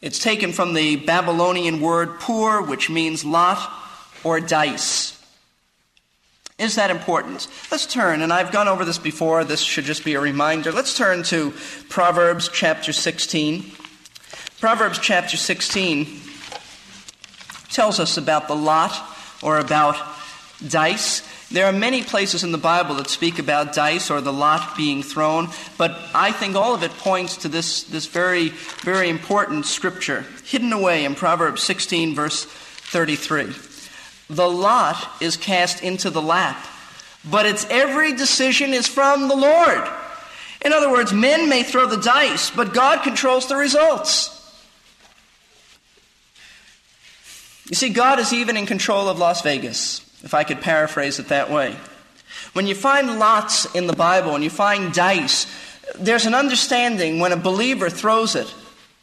It's 0.00 0.18
taken 0.18 0.52
from 0.52 0.74
the 0.74 0.96
Babylonian 0.96 1.80
word 1.80 2.20
pur, 2.20 2.62
which 2.62 2.88
means 2.88 3.24
lot 3.24 3.70
or 4.24 4.40
dice. 4.40 5.17
Is 6.58 6.74
that 6.74 6.90
important? 6.90 7.46
Let's 7.70 7.86
turn, 7.86 8.20
and 8.20 8.32
I've 8.32 8.50
gone 8.50 8.66
over 8.66 8.84
this 8.84 8.98
before, 8.98 9.44
this 9.44 9.60
should 9.60 9.84
just 9.84 10.04
be 10.04 10.14
a 10.14 10.20
reminder. 10.20 10.72
Let's 10.72 10.96
turn 10.96 11.22
to 11.24 11.52
Proverbs 11.88 12.50
chapter 12.52 12.92
16. 12.92 13.70
Proverbs 14.58 14.98
chapter 14.98 15.36
16 15.36 16.20
tells 17.70 18.00
us 18.00 18.16
about 18.16 18.48
the 18.48 18.56
lot 18.56 18.92
or 19.40 19.58
about 19.58 19.96
dice. 20.66 21.22
There 21.48 21.64
are 21.64 21.72
many 21.72 22.02
places 22.02 22.42
in 22.42 22.50
the 22.50 22.58
Bible 22.58 22.96
that 22.96 23.08
speak 23.08 23.38
about 23.38 23.72
dice 23.72 24.10
or 24.10 24.20
the 24.20 24.32
lot 24.32 24.76
being 24.76 25.04
thrown, 25.04 25.50
but 25.76 25.96
I 26.12 26.32
think 26.32 26.56
all 26.56 26.74
of 26.74 26.82
it 26.82 26.90
points 26.90 27.36
to 27.38 27.48
this, 27.48 27.84
this 27.84 28.06
very, 28.06 28.48
very 28.82 29.08
important 29.08 29.64
scripture 29.64 30.24
hidden 30.44 30.72
away 30.72 31.04
in 31.04 31.14
Proverbs 31.14 31.62
16, 31.62 32.16
verse 32.16 32.44
33. 32.44 33.77
The 34.30 34.48
lot 34.48 35.08
is 35.20 35.36
cast 35.36 35.82
into 35.82 36.10
the 36.10 36.22
lap, 36.22 36.62
but 37.28 37.46
its 37.46 37.66
every 37.70 38.12
decision 38.14 38.74
is 38.74 38.86
from 38.86 39.28
the 39.28 39.36
Lord. 39.36 39.88
In 40.64 40.72
other 40.72 40.90
words, 40.90 41.12
men 41.12 41.48
may 41.48 41.62
throw 41.62 41.86
the 41.86 41.96
dice, 41.96 42.50
but 42.50 42.74
God 42.74 43.02
controls 43.02 43.46
the 43.46 43.56
results. 43.56 44.34
You 47.68 47.76
see, 47.76 47.90
God 47.90 48.18
is 48.18 48.32
even 48.32 48.56
in 48.56 48.66
control 48.66 49.08
of 49.08 49.18
Las 49.18 49.42
Vegas, 49.42 50.00
if 50.24 50.34
I 50.34 50.44
could 50.44 50.60
paraphrase 50.60 51.18
it 51.18 51.28
that 51.28 51.50
way. 51.50 51.76
When 52.54 52.66
you 52.66 52.74
find 52.74 53.18
lots 53.18 53.72
in 53.74 53.86
the 53.86 53.96
Bible 53.96 54.34
and 54.34 54.42
you 54.42 54.50
find 54.50 54.92
dice, 54.92 55.46
there's 55.98 56.26
an 56.26 56.34
understanding 56.34 57.20
when 57.20 57.32
a 57.32 57.36
believer 57.36 57.90
throws 57.90 58.34
it. 58.34 58.52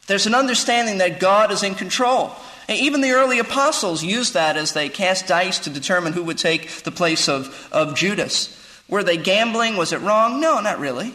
There's 0.06 0.26
an 0.26 0.34
understanding 0.34 0.98
that 0.98 1.20
God 1.20 1.50
is 1.50 1.62
in 1.62 1.74
control. 1.74 2.32
Even 2.68 3.00
the 3.00 3.12
early 3.12 3.38
apostles 3.38 4.02
used 4.02 4.34
that 4.34 4.56
as 4.56 4.72
they 4.72 4.88
cast 4.88 5.28
dice 5.28 5.60
to 5.60 5.70
determine 5.70 6.12
who 6.12 6.24
would 6.24 6.38
take 6.38 6.68
the 6.82 6.90
place 6.90 7.28
of, 7.28 7.68
of 7.70 7.94
Judas. 7.94 8.52
Were 8.88 9.04
they 9.04 9.16
gambling? 9.16 9.76
Was 9.76 9.92
it 9.92 10.00
wrong? 10.00 10.40
No, 10.40 10.60
not 10.60 10.78
really. 10.78 11.14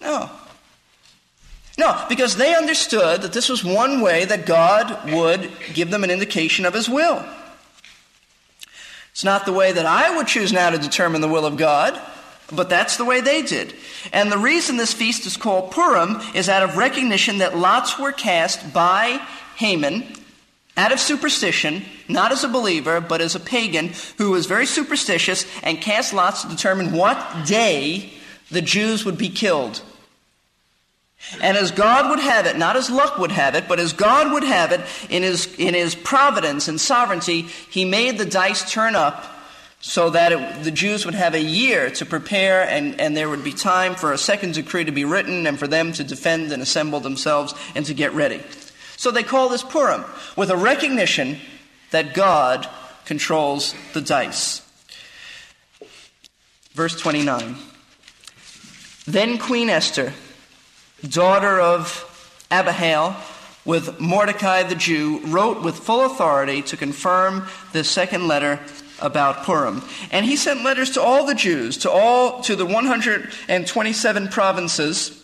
No. 0.00 0.30
No, 1.78 2.02
because 2.08 2.36
they 2.36 2.54
understood 2.54 3.22
that 3.22 3.34
this 3.34 3.50
was 3.50 3.62
one 3.62 4.00
way 4.00 4.24
that 4.24 4.46
God 4.46 5.12
would 5.12 5.50
give 5.74 5.90
them 5.90 6.04
an 6.04 6.10
indication 6.10 6.64
of 6.64 6.72
His 6.72 6.88
will. 6.88 7.24
It's 9.10 9.24
not 9.24 9.44
the 9.44 9.52
way 9.52 9.72
that 9.72 9.86
I 9.86 10.14
would 10.16 10.26
choose 10.26 10.52
now 10.52 10.70
to 10.70 10.78
determine 10.78 11.20
the 11.20 11.28
will 11.28 11.44
of 11.44 11.58
God, 11.58 12.00
but 12.52 12.70
that's 12.70 12.96
the 12.96 13.04
way 13.04 13.20
they 13.20 13.42
did. 13.42 13.74
And 14.12 14.32
the 14.32 14.38
reason 14.38 14.76
this 14.76 14.92
feast 14.92 15.26
is 15.26 15.36
called 15.36 15.70
Purim 15.70 16.20
is 16.34 16.48
out 16.48 16.62
of 16.62 16.76
recognition 16.76 17.38
that 17.38 17.56
lots 17.56 17.98
were 17.98 18.12
cast 18.12 18.72
by 18.72 19.20
Haman 19.56 20.04
out 20.76 20.92
of 20.92 21.00
superstition, 21.00 21.84
not 22.08 22.32
as 22.32 22.44
a 22.44 22.48
believer, 22.48 23.00
but 23.00 23.20
as 23.20 23.34
a 23.34 23.40
pagan 23.40 23.92
who 24.18 24.30
was 24.30 24.46
very 24.46 24.66
superstitious 24.66 25.46
and 25.62 25.80
cast 25.80 26.12
lots 26.12 26.42
to 26.42 26.48
determine 26.48 26.92
what 26.92 27.46
day 27.46 28.12
the 28.50 28.62
Jews 28.62 29.04
would 29.04 29.18
be 29.18 29.28
killed. 29.28 29.82
And 31.40 31.56
as 31.56 31.70
God 31.70 32.10
would 32.10 32.20
have 32.20 32.46
it, 32.46 32.56
not 32.56 32.76
as 32.76 32.90
luck 32.90 33.18
would 33.18 33.32
have 33.32 33.54
it, 33.54 33.66
but 33.66 33.80
as 33.80 33.92
God 33.92 34.32
would 34.32 34.44
have 34.44 34.70
it, 34.70 34.80
in 35.10 35.22
his, 35.22 35.52
in 35.56 35.74
his 35.74 35.94
providence 35.94 36.68
and 36.68 36.80
sovereignty, 36.80 37.42
he 37.42 37.84
made 37.84 38.18
the 38.18 38.26
dice 38.26 38.70
turn 38.70 38.94
up 38.94 39.24
so 39.80 40.10
that 40.10 40.32
it, 40.32 40.64
the 40.64 40.70
Jews 40.70 41.04
would 41.04 41.14
have 41.14 41.34
a 41.34 41.40
year 41.40 41.90
to 41.90 42.06
prepare 42.06 42.68
and, 42.68 43.00
and 43.00 43.16
there 43.16 43.28
would 43.28 43.44
be 43.44 43.52
time 43.52 43.94
for 43.94 44.12
a 44.12 44.18
second 44.18 44.54
decree 44.54 44.84
to 44.84 44.92
be 44.92 45.04
written 45.04 45.46
and 45.46 45.58
for 45.58 45.66
them 45.66 45.92
to 45.94 46.04
defend 46.04 46.52
and 46.52 46.62
assemble 46.62 47.00
themselves 47.00 47.54
and 47.74 47.84
to 47.86 47.94
get 47.94 48.12
ready. 48.12 48.42
So 48.96 49.10
they 49.10 49.22
call 49.22 49.48
this 49.48 49.62
Purim, 49.62 50.04
with 50.36 50.50
a 50.50 50.56
recognition 50.56 51.38
that 51.90 52.14
God 52.14 52.68
controls 53.04 53.74
the 53.92 54.00
dice. 54.00 54.62
Verse 56.72 56.98
29. 56.98 57.56
Then 59.06 59.38
Queen 59.38 59.70
Esther, 59.70 60.12
daughter 61.08 61.60
of 61.60 62.44
Abihail, 62.50 63.16
with 63.64 64.00
Mordecai 64.00 64.62
the 64.62 64.74
Jew, 64.74 65.20
wrote 65.26 65.62
with 65.62 65.76
full 65.76 66.04
authority 66.06 66.62
to 66.62 66.76
confirm 66.76 67.46
the 67.72 67.84
second 67.84 68.28
letter 68.28 68.60
about 69.00 69.44
Purim. 69.44 69.82
And 70.10 70.24
he 70.24 70.36
sent 70.36 70.64
letters 70.64 70.90
to 70.92 71.02
all 71.02 71.26
the 71.26 71.34
Jews, 71.34 71.76
to 71.78 71.90
all 71.90 72.40
to 72.42 72.56
the 72.56 72.64
127 72.64 74.28
provinces 74.28 75.22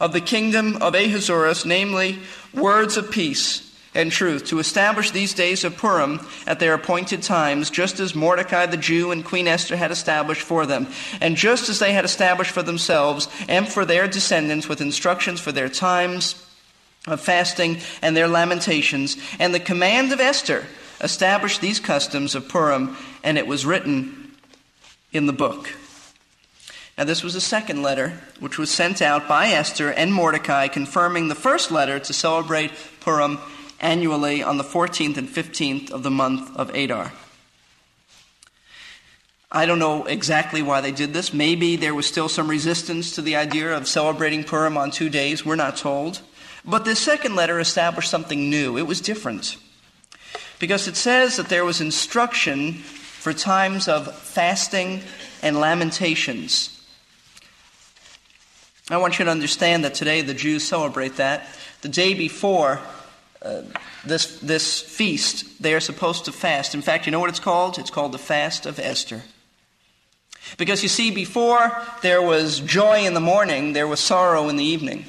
of 0.00 0.12
the 0.12 0.20
kingdom 0.20 0.76
of 0.76 0.94
Ahasuerus, 0.94 1.64
namely 1.64 2.18
words 2.52 2.96
of 2.96 3.10
peace 3.10 3.62
and 3.94 4.12
truth, 4.12 4.44
to 4.46 4.58
establish 4.58 5.10
these 5.10 5.32
days 5.32 5.64
of 5.64 5.76
Purim 5.76 6.20
at 6.46 6.60
their 6.60 6.74
appointed 6.74 7.22
times, 7.22 7.70
just 7.70 7.98
as 7.98 8.14
Mordecai 8.14 8.66
the 8.66 8.76
Jew 8.76 9.10
and 9.10 9.24
Queen 9.24 9.48
Esther 9.48 9.76
had 9.76 9.90
established 9.90 10.42
for 10.42 10.66
them, 10.66 10.86
and 11.20 11.36
just 11.36 11.68
as 11.68 11.78
they 11.78 11.92
had 11.92 12.04
established 12.04 12.50
for 12.50 12.62
themselves 12.62 13.28
and 13.48 13.66
for 13.66 13.84
their 13.84 14.06
descendants 14.06 14.68
with 14.68 14.82
instructions 14.82 15.40
for 15.40 15.52
their 15.52 15.70
times 15.70 16.46
of 17.06 17.20
fasting 17.20 17.78
and 18.02 18.16
their 18.16 18.28
lamentations. 18.28 19.16
And 19.38 19.54
the 19.54 19.60
command 19.60 20.12
of 20.12 20.20
Esther 20.20 20.66
established 21.00 21.60
these 21.60 21.80
customs 21.80 22.34
of 22.34 22.48
Purim, 22.48 22.96
and 23.22 23.38
it 23.38 23.46
was 23.46 23.64
written 23.64 24.34
in 25.12 25.26
the 25.26 25.32
book. 25.32 25.70
Now, 26.98 27.04
this 27.04 27.22
was 27.22 27.34
a 27.34 27.42
second 27.42 27.82
letter, 27.82 28.14
which 28.40 28.58
was 28.58 28.70
sent 28.70 29.02
out 29.02 29.28
by 29.28 29.48
Esther 29.48 29.90
and 29.90 30.14
Mordecai, 30.14 30.68
confirming 30.68 31.28
the 31.28 31.34
first 31.34 31.70
letter 31.70 31.98
to 31.98 32.12
celebrate 32.12 32.72
Purim 33.00 33.38
annually 33.78 34.42
on 34.42 34.56
the 34.56 34.64
14th 34.64 35.18
and 35.18 35.28
15th 35.28 35.90
of 35.90 36.02
the 36.02 36.10
month 36.10 36.56
of 36.56 36.74
Adar. 36.74 37.12
I 39.52 39.66
don't 39.66 39.78
know 39.78 40.06
exactly 40.06 40.62
why 40.62 40.80
they 40.80 40.90
did 40.90 41.12
this. 41.12 41.34
Maybe 41.34 41.76
there 41.76 41.94
was 41.94 42.06
still 42.06 42.30
some 42.30 42.48
resistance 42.48 43.14
to 43.14 43.22
the 43.22 43.36
idea 43.36 43.76
of 43.76 43.86
celebrating 43.86 44.42
Purim 44.42 44.78
on 44.78 44.90
two 44.90 45.10
days. 45.10 45.44
We're 45.44 45.54
not 45.54 45.76
told. 45.76 46.20
But 46.64 46.84
this 46.84 46.98
second 46.98 47.36
letter 47.36 47.60
established 47.60 48.10
something 48.10 48.50
new. 48.50 48.76
It 48.76 48.86
was 48.86 49.00
different. 49.00 49.56
Because 50.58 50.88
it 50.88 50.96
says 50.96 51.36
that 51.36 51.48
there 51.48 51.64
was 51.64 51.80
instruction 51.80 52.72
for 52.72 53.32
times 53.32 53.86
of 53.86 54.18
fasting 54.18 55.02
and 55.42 55.60
lamentations. 55.60 56.75
I 58.88 58.98
want 58.98 59.18
you 59.18 59.24
to 59.24 59.30
understand 59.32 59.84
that 59.84 59.94
today 59.94 60.22
the 60.22 60.34
Jews 60.34 60.62
celebrate 60.62 61.16
that. 61.16 61.48
The 61.80 61.88
day 61.88 62.14
before 62.14 62.78
uh, 63.42 63.62
this, 64.04 64.38
this 64.38 64.80
feast, 64.80 65.60
they 65.60 65.74
are 65.74 65.80
supposed 65.80 66.26
to 66.26 66.32
fast. 66.32 66.72
In 66.72 66.82
fact, 66.82 67.04
you 67.04 67.10
know 67.10 67.18
what 67.18 67.28
it's 67.28 67.40
called? 67.40 67.78
It's 67.78 67.90
called 67.90 68.12
the 68.12 68.18
Fast 68.18 68.64
of 68.64 68.78
Esther. 68.78 69.22
Because 70.56 70.84
you 70.84 70.88
see, 70.88 71.10
before 71.10 71.76
there 72.02 72.22
was 72.22 72.60
joy 72.60 73.04
in 73.04 73.14
the 73.14 73.20
morning, 73.20 73.72
there 73.72 73.88
was 73.88 73.98
sorrow 73.98 74.48
in 74.48 74.56
the 74.56 74.64
evening. 74.64 75.04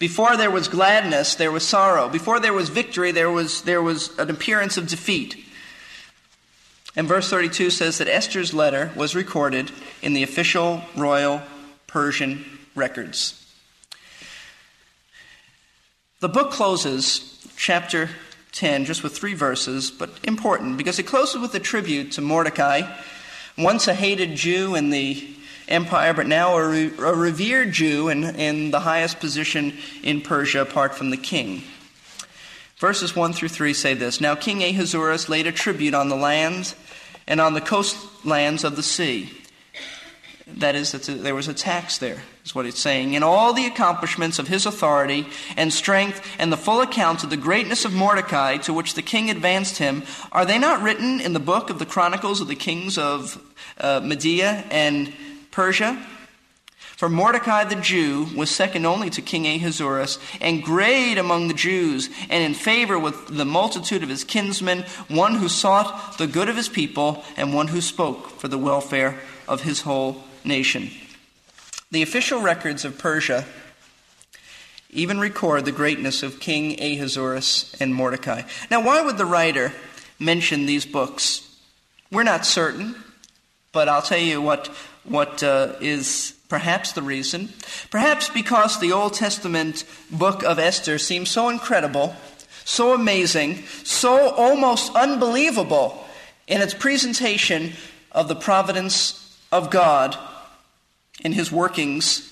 Before 0.00 0.36
there 0.36 0.50
was 0.50 0.66
gladness, 0.66 1.36
there 1.36 1.52
was 1.52 1.62
sorrow. 1.62 2.08
Before 2.08 2.40
there 2.40 2.52
was 2.52 2.70
victory, 2.70 3.12
there 3.12 3.30
was, 3.30 3.62
there 3.62 3.80
was 3.80 4.18
an 4.18 4.30
appearance 4.30 4.76
of 4.76 4.88
defeat. 4.88 5.36
And 6.96 7.06
verse 7.06 7.30
32 7.30 7.70
says 7.70 7.98
that 7.98 8.08
Esther's 8.08 8.52
letter 8.52 8.90
was 8.96 9.14
recorded 9.14 9.70
in 10.02 10.12
the 10.12 10.24
official 10.24 10.82
royal 10.96 11.42
Persian 11.86 12.44
records. 12.74 13.38
The 16.20 16.28
book 16.28 16.52
closes, 16.52 17.44
chapter 17.56 18.08
10, 18.52 18.84
just 18.84 19.02
with 19.02 19.16
three 19.16 19.34
verses, 19.34 19.90
but 19.90 20.10
important 20.24 20.76
because 20.76 20.98
it 20.98 21.04
closes 21.04 21.40
with 21.40 21.54
a 21.54 21.60
tribute 21.60 22.12
to 22.12 22.20
Mordecai, 22.20 22.82
once 23.58 23.88
a 23.88 23.94
hated 23.94 24.36
Jew 24.36 24.74
in 24.74 24.90
the 24.90 25.28
empire, 25.68 26.14
but 26.14 26.26
now 26.26 26.56
a, 26.56 26.68
re- 26.68 26.92
a 26.98 27.14
revered 27.14 27.72
Jew 27.72 28.08
in, 28.08 28.24
in 28.36 28.70
the 28.70 28.80
highest 28.80 29.20
position 29.20 29.74
in 30.02 30.20
Persia 30.20 30.60
apart 30.62 30.94
from 30.94 31.10
the 31.10 31.16
king. 31.16 31.62
Verses 32.76 33.14
1 33.14 33.32
through 33.32 33.48
3 33.48 33.74
say 33.74 33.94
this 33.94 34.20
Now 34.20 34.34
King 34.34 34.62
Ahasuerus 34.62 35.28
laid 35.28 35.46
a 35.46 35.52
tribute 35.52 35.94
on 35.94 36.08
the 36.08 36.16
lands 36.16 36.74
and 37.26 37.40
on 37.40 37.54
the 37.54 37.60
coastlands 37.60 38.64
of 38.64 38.76
the 38.76 38.82
sea. 38.82 39.30
That 40.58 40.74
is, 40.74 40.92
that 40.92 41.02
there 41.04 41.34
was 41.34 41.48
a 41.48 41.54
tax 41.54 41.98
there, 41.98 42.22
is 42.44 42.54
what 42.54 42.66
it's 42.66 42.80
saying. 42.80 43.14
In 43.14 43.22
all 43.22 43.52
the 43.52 43.66
accomplishments 43.66 44.38
of 44.38 44.48
his 44.48 44.66
authority 44.66 45.26
and 45.56 45.72
strength 45.72 46.26
and 46.38 46.52
the 46.52 46.56
full 46.56 46.80
account 46.80 47.24
of 47.24 47.30
the 47.30 47.36
greatness 47.36 47.84
of 47.84 47.92
Mordecai 47.92 48.58
to 48.58 48.72
which 48.72 48.94
the 48.94 49.02
king 49.02 49.30
advanced 49.30 49.78
him, 49.78 50.02
are 50.30 50.44
they 50.44 50.58
not 50.58 50.82
written 50.82 51.20
in 51.20 51.32
the 51.32 51.40
book 51.40 51.70
of 51.70 51.78
the 51.78 51.86
Chronicles 51.86 52.40
of 52.40 52.48
the 52.48 52.54
kings 52.54 52.98
of 52.98 53.42
uh, 53.78 54.00
Media 54.04 54.64
and 54.70 55.12
Persia. 55.50 56.00
For 57.02 57.08
Mordecai 57.08 57.64
the 57.64 57.74
Jew 57.74 58.28
was 58.36 58.48
second 58.48 58.86
only 58.86 59.10
to 59.10 59.22
King 59.22 59.46
Ahasuerus, 59.46 60.20
and 60.40 60.62
great 60.62 61.18
among 61.18 61.48
the 61.48 61.54
Jews, 61.54 62.08
and 62.30 62.44
in 62.44 62.54
favor 62.54 62.96
with 62.96 63.26
the 63.26 63.44
multitude 63.44 64.04
of 64.04 64.08
his 64.08 64.22
kinsmen, 64.22 64.84
one 65.08 65.34
who 65.34 65.48
sought 65.48 66.18
the 66.18 66.28
good 66.28 66.48
of 66.48 66.56
his 66.56 66.68
people, 66.68 67.24
and 67.36 67.54
one 67.54 67.68
who 67.68 67.80
spoke 67.80 68.28
for 68.38 68.46
the 68.46 68.58
welfare 68.58 69.18
of 69.48 69.62
his 69.62 69.80
whole 69.80 70.22
nation. 70.44 70.90
The 71.90 72.02
official 72.02 72.40
records 72.40 72.84
of 72.84 72.98
Persia 72.98 73.44
even 74.92 75.18
record 75.18 75.64
the 75.64 75.72
greatness 75.72 76.22
of 76.22 76.38
King 76.38 76.78
Ahasuerus 76.80 77.74
and 77.80 77.94
Mordecai. 77.94 78.42
Now, 78.70 78.84
why 78.84 79.00
would 79.00 79.16
the 79.16 79.24
writer 79.24 79.72
mention 80.18 80.66
these 80.66 80.84
books? 80.84 81.48
We're 82.10 82.22
not 82.24 82.44
certain, 82.44 82.94
but 83.72 83.88
I'll 83.88 84.02
tell 84.02 84.18
you 84.18 84.40
what 84.42 84.68
what 85.04 85.42
uh, 85.42 85.74
is 85.80 86.34
perhaps 86.48 86.92
the 86.92 87.02
reason. 87.02 87.48
Perhaps 87.90 88.28
because 88.28 88.78
the 88.78 88.92
Old 88.92 89.14
Testament 89.14 89.84
book 90.10 90.44
of 90.44 90.58
Esther 90.58 90.98
seems 90.98 91.30
so 91.30 91.48
incredible, 91.48 92.14
so 92.64 92.94
amazing, 92.94 93.64
so 93.82 94.30
almost 94.30 94.94
unbelievable 94.94 96.06
in 96.46 96.60
its 96.60 96.74
presentation 96.74 97.72
of 98.12 98.28
the 98.28 98.36
providence 98.36 99.18
of 99.50 99.70
God 99.70 100.16
in 101.24 101.32
his 101.32 101.50
workings 101.50 102.28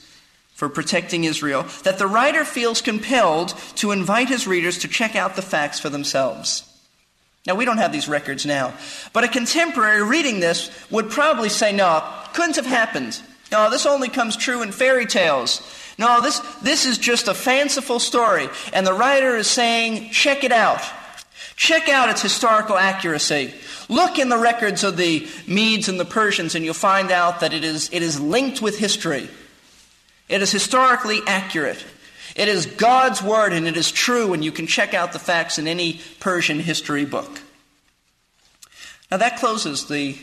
for 0.54 0.68
protecting 0.68 1.24
Israel, 1.24 1.64
that 1.84 1.98
the 1.98 2.06
writer 2.06 2.44
feels 2.44 2.82
compelled 2.82 3.54
to 3.76 3.92
invite 3.92 4.28
his 4.28 4.46
readers 4.46 4.78
to 4.78 4.88
check 4.88 5.16
out 5.16 5.36
the 5.36 5.42
facts 5.42 5.80
for 5.80 5.88
themselves. 5.88 6.64
Now, 7.46 7.54
we 7.54 7.64
don't 7.64 7.78
have 7.78 7.92
these 7.92 8.08
records 8.08 8.44
now, 8.44 8.74
but 9.14 9.24
a 9.24 9.28
contemporary 9.28 10.02
reading 10.02 10.40
this 10.40 10.70
would 10.90 11.08
probably 11.10 11.48
say, 11.48 11.72
no, 11.72 12.06
couldn't 12.34 12.56
have 12.56 12.66
happened. 12.66 13.20
No, 13.50 13.70
this 13.70 13.86
only 13.86 14.08
comes 14.08 14.36
true 14.36 14.62
in 14.62 14.70
fairy 14.70 15.06
tales. 15.06 15.62
No, 15.98 16.20
this, 16.20 16.38
this 16.62 16.86
is 16.86 16.98
just 16.98 17.28
a 17.28 17.34
fanciful 17.34 17.98
story. 17.98 18.48
And 18.72 18.86
the 18.86 18.92
writer 18.92 19.36
is 19.36 19.46
saying, 19.46 20.10
check 20.10 20.44
it 20.44 20.52
out. 20.52 20.82
Check 21.60 21.90
out 21.90 22.08
its 22.08 22.22
historical 22.22 22.78
accuracy. 22.78 23.52
Look 23.90 24.18
in 24.18 24.30
the 24.30 24.38
records 24.38 24.82
of 24.82 24.96
the 24.96 25.28
Medes 25.46 25.90
and 25.90 26.00
the 26.00 26.06
Persians, 26.06 26.54
and 26.54 26.64
you'll 26.64 26.72
find 26.72 27.10
out 27.10 27.40
that 27.40 27.52
it 27.52 27.64
is, 27.64 27.90
it 27.92 28.00
is 28.00 28.18
linked 28.18 28.62
with 28.62 28.78
history. 28.78 29.28
It 30.26 30.40
is 30.40 30.50
historically 30.50 31.20
accurate. 31.26 31.84
It 32.34 32.48
is 32.48 32.64
God's 32.64 33.22
word, 33.22 33.52
and 33.52 33.66
it 33.66 33.76
is 33.76 33.92
true, 33.92 34.32
and 34.32 34.42
you 34.42 34.52
can 34.52 34.66
check 34.66 34.94
out 34.94 35.12
the 35.12 35.18
facts 35.18 35.58
in 35.58 35.68
any 35.68 36.00
Persian 36.18 36.60
history 36.60 37.04
book. 37.04 37.42
Now, 39.10 39.18
that 39.18 39.38
closes 39.38 39.86
the, 39.86 40.16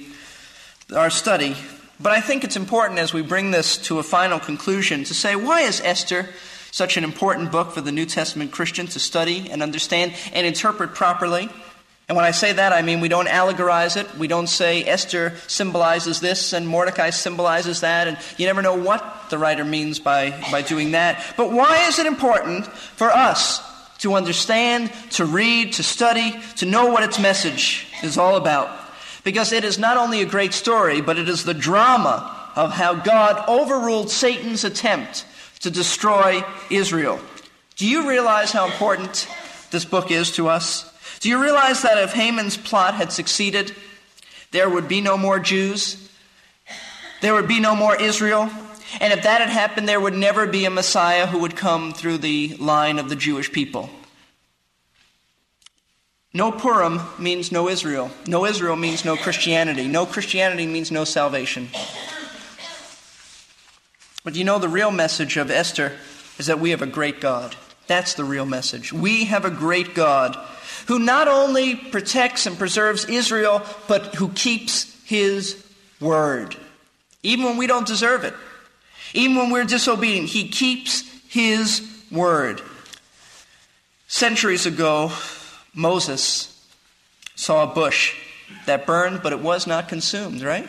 our 0.92 1.12
study 1.12 1.56
but 2.00 2.12
I 2.12 2.22
think 2.22 2.44
it's 2.44 2.56
important 2.56 3.00
as 3.00 3.12
we 3.12 3.24
bring 3.24 3.50
this 3.50 3.78
to 3.88 3.98
a 3.98 4.04
final 4.04 4.40
conclusion 4.40 5.04
to 5.06 5.14
say 5.16 5.36
why 5.36 5.62
is 5.62 5.82
Esther 5.84 6.30
such 6.78 6.96
an 6.96 7.04
important 7.04 7.52
book 7.52 7.72
for 7.72 7.82
the 7.82 7.92
New 7.92 8.06
Testament 8.06 8.52
Christian 8.52 8.86
to 8.88 9.00
study 9.00 9.50
and 9.50 9.64
understand 9.64 10.14
and 10.32 10.46
interpret 10.46 10.94
properly? 10.94 11.50
And 12.08 12.16
when 12.16 12.24
I 12.24 12.32
say 12.32 12.54
that, 12.54 12.72
I 12.72 12.84
mean 12.84 13.02
we 13.02 13.10
don't 13.10 13.28
allegorize 13.28 13.98
it. 13.98 14.08
We 14.18 14.28
don't 14.28 14.48
say 14.48 14.84
Esther 14.86 15.34
symbolizes 15.48 16.22
this 16.22 16.54
and 16.54 16.68
Mordecai 16.68 17.10
symbolizes 17.10 17.82
that, 17.82 18.08
and 18.08 18.18
you 18.38 18.46
never 18.46 18.62
know 18.62 18.76
what 18.76 19.30
the 19.30 19.38
writer 19.38 19.66
means 19.66 20.00
by, 20.00 20.30
by 20.52 20.62
doing 20.62 20.92
that. 20.92 21.22
But 21.36 21.52
why 21.52 21.88
is 21.88 22.00
it 22.00 22.06
important 22.06 22.68
for 22.68 23.10
us 23.10 23.60
to 23.98 24.14
understand, 24.14 24.94
to 25.12 25.26
read, 25.26 25.74
to 25.74 25.84
study, 25.84 26.40
to 26.58 26.66
know 26.66 26.92
what 26.92 27.04
its 27.04 27.20
message 27.20 27.88
is 28.04 28.18
all 28.18 28.36
about? 28.36 28.70
because 29.28 29.52
it 29.52 29.66
is 29.66 29.78
not 29.78 29.98
only 29.98 30.22
a 30.22 30.26
great 30.26 30.54
story, 30.54 31.02
but 31.02 31.20
it 31.20 31.28
is 31.28 31.44
the 31.44 31.54
drama 31.54 32.50
of 32.56 32.72
how 32.72 32.96
God 32.96 33.44
overruled 33.50 34.10
Satan's 34.10 34.64
attempt 34.64 35.26
to 35.62 35.72
destroy 35.72 36.44
Israel. 36.70 37.20
Do 37.76 37.88
you 37.88 38.08
realize 38.10 38.52
how 38.52 38.66
important 38.66 39.28
this 39.72 39.86
book 39.86 40.12
is 40.12 40.32
to 40.34 40.48
us? 40.48 40.92
Do 41.20 41.30
you 41.30 41.42
realize 41.42 41.82
that 41.82 41.98
if 41.98 42.14
Haman's 42.14 42.58
plot 42.58 42.96
had 42.96 43.12
succeeded, 43.12 43.76
there 44.52 44.70
would 44.70 44.88
be 44.88 45.02
no 45.02 45.18
more 45.18 45.40
Jews? 45.40 46.10
There 47.22 47.34
would 47.34 47.48
be 47.48 47.60
no 47.60 47.76
more 47.76 48.00
Israel? 48.00 48.50
And 49.02 49.12
if 49.12 49.24
that 49.24 49.42
had 49.42 49.50
happened, 49.50 49.88
there 49.88 50.00
would 50.00 50.16
never 50.16 50.48
be 50.48 50.66
a 50.66 50.70
Messiah 50.70 51.28
who 51.28 51.40
would 51.40 51.56
come 51.56 51.94
through 51.94 52.20
the 52.20 52.56
line 52.60 53.00
of 53.00 53.10
the 53.10 53.16
Jewish 53.16 53.52
people. 53.52 53.90
No 56.34 56.52
Purim 56.52 57.02
means 57.18 57.52
no 57.52 57.68
Israel. 57.68 58.12
No 58.28 58.46
Israel 58.46 58.76
means 58.76 59.04
no 59.04 59.18
Christianity. 59.18 59.88
No 59.88 60.06
Christianity 60.06 60.68
means 60.68 60.92
no 60.92 61.04
salvation. 61.04 61.70
But 64.28 64.36
you 64.36 64.44
know, 64.44 64.60
the 64.60 64.68
real 64.68 64.92
message 64.92 65.38
of 65.38 65.50
Esther 65.50 65.94
is 66.38 66.48
that 66.48 66.60
we 66.60 66.72
have 66.72 66.82
a 66.82 66.86
great 66.86 67.22
God. 67.22 67.56
That's 67.88 68.16
the 68.16 68.26
real 68.26 68.46
message. 68.46 68.92
We 68.92 69.24
have 69.24 69.46
a 69.46 69.50
great 69.50 69.96
God 69.96 70.36
who 70.88 71.00
not 71.00 71.30
only 71.30 71.76
protects 71.76 72.46
and 72.46 72.58
preserves 72.58 73.06
Israel, 73.06 73.62
but 73.88 74.16
who 74.16 74.28
keeps 74.28 75.02
his 75.06 75.66
word. 76.02 76.58
Even 77.24 77.46
when 77.46 77.56
we 77.56 77.68
don't 77.68 77.88
deserve 77.88 78.26
it, 78.26 78.34
even 79.14 79.38
when 79.38 79.50
we're 79.50 79.64
disobedient, 79.64 80.28
he 80.28 80.50
keeps 80.50 81.04
his 81.30 81.90
word. 82.12 82.62
Centuries 84.10 84.66
ago, 84.66 85.10
Moses 85.74 86.70
saw 87.36 87.64
a 87.64 87.74
bush 87.74 88.14
that 88.66 88.86
burned, 88.86 89.24
but 89.24 89.32
it 89.32 89.40
was 89.40 89.68
not 89.68 89.88
consumed, 89.88 90.42
right? 90.42 90.68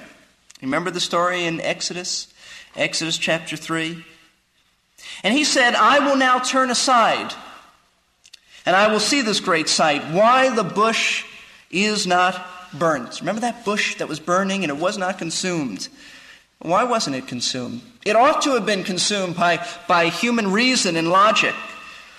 Remember 0.62 0.90
the 0.90 1.00
story 1.00 1.44
in 1.44 1.60
Exodus? 1.60 2.32
Exodus 2.76 3.18
chapter 3.18 3.56
3. 3.56 4.04
And 5.22 5.34
he 5.34 5.44
said, 5.44 5.74
I 5.74 6.00
will 6.00 6.16
now 6.16 6.38
turn 6.38 6.70
aside, 6.70 7.32
and 8.66 8.74
I 8.74 8.90
will 8.90 9.00
see 9.00 9.22
this 9.22 9.40
great 9.40 9.68
sight, 9.68 10.02
why 10.12 10.54
the 10.54 10.64
bush 10.64 11.24
is 11.70 12.06
not 12.06 12.44
burnt. 12.72 13.20
Remember 13.20 13.40
that 13.40 13.64
bush 13.64 13.96
that 13.96 14.08
was 14.08 14.20
burning 14.20 14.64
and 14.64 14.70
it 14.70 14.76
was 14.76 14.98
not 14.98 15.18
consumed? 15.18 15.88
Why 16.60 16.84
wasn't 16.84 17.16
it 17.16 17.28
consumed? 17.28 17.82
It 18.04 18.16
ought 18.16 18.42
to 18.42 18.54
have 18.54 18.66
been 18.66 18.82
consumed 18.82 19.36
by, 19.36 19.64
by 19.86 20.08
human 20.08 20.50
reason 20.50 20.96
and 20.96 21.08
logic. 21.08 21.54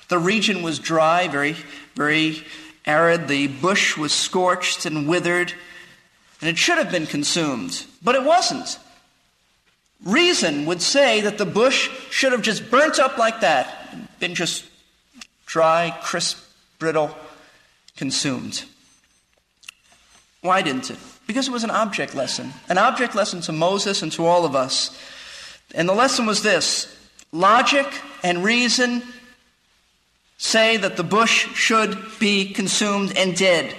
The 0.08 0.18
region 0.18 0.62
was 0.62 0.80
dry, 0.80 1.28
very, 1.28 1.56
very 1.96 2.44
arid. 2.86 3.28
The 3.28 3.48
bush 3.48 3.98
was 3.98 4.14
scorched 4.14 4.86
and 4.86 5.08
withered, 5.08 5.54
and 6.42 6.50
it 6.50 6.58
should 6.58 6.78
have 6.78 6.92
been 6.92 7.06
consumed, 7.06 7.86
but 8.04 8.16
it 8.16 8.24
wasn't. 8.24 8.80
Reason 10.04 10.66
would 10.66 10.82
say 10.82 11.22
that 11.22 11.38
the 11.38 11.46
bush 11.46 11.90
should 12.10 12.32
have 12.32 12.42
just 12.42 12.72
burnt 12.72 13.00
up 13.00 13.18
like 13.18 13.42
that, 13.42 14.20
been 14.20 14.36
just 14.36 14.66
dry, 15.46 15.98
crisp, 16.02 16.38
brittle, 16.78 17.16
consumed. 17.98 18.64
Why 20.42 20.62
didn't 20.62 20.90
it? 20.90 20.98
Because 21.28 21.48
it 21.48 21.52
was 21.52 21.66
an 21.66 21.72
object 21.72 22.16
lesson, 22.16 22.54
an 22.70 22.78
object 22.78 23.14
lesson 23.14 23.42
to 23.42 23.52
Moses 23.52 24.02
and 24.02 24.12
to 24.14 24.26
all 24.26 24.46
of 24.46 24.56
us. 24.56 24.98
And 25.76 25.88
the 25.88 25.94
lesson 25.94 26.26
was 26.26 26.42
this 26.42 26.96
logic 27.32 27.86
and 28.24 28.44
reason 28.44 29.04
say 30.38 30.78
that 30.78 30.96
the 30.96 31.04
bush 31.04 31.54
should 31.54 31.98
be 32.20 32.54
consumed 32.54 33.16
and 33.18 33.36
dead, 33.36 33.76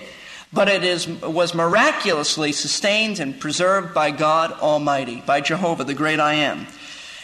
but 0.52 0.68
it 0.68 0.82
is, 0.82 1.06
was 1.06 1.54
miraculously 1.54 2.52
sustained 2.52 3.20
and 3.20 3.38
preserved 3.38 3.94
by 3.94 4.10
God 4.10 4.52
Almighty, 4.52 5.22
by 5.24 5.40
Jehovah, 5.40 5.84
the 5.84 5.94
great 5.94 6.18
I 6.18 6.34
am. 6.34 6.66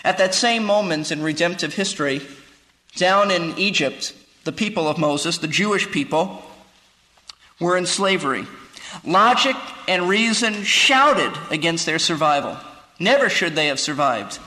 At 0.05 0.19
that 0.19 0.35
same 0.35 0.65
moment 0.65 1.11
in 1.11 1.23
redemptive 1.23 1.75
history, 1.75 2.21
down 2.95 3.31
in 3.31 3.59
Egypt, 3.59 4.15
the 4.45 4.53
people 4.53 4.87
of 4.87 4.99
Moses, 4.99 5.39
the 5.39 5.49
Jewish 5.49 5.91
people, 5.91 6.43
were 7.61 7.77
in 7.77 7.87
slavery. 7.87 8.47
Logic 9.05 9.57
and 9.89 10.09
reason 10.09 10.63
shouted 10.63 11.33
against 11.51 11.87
their 11.87 11.99
survival. 11.99 12.57
Never 13.01 13.29
should 13.29 13.55
they 13.55 13.67
have 13.67 13.81
survived. 13.81 14.39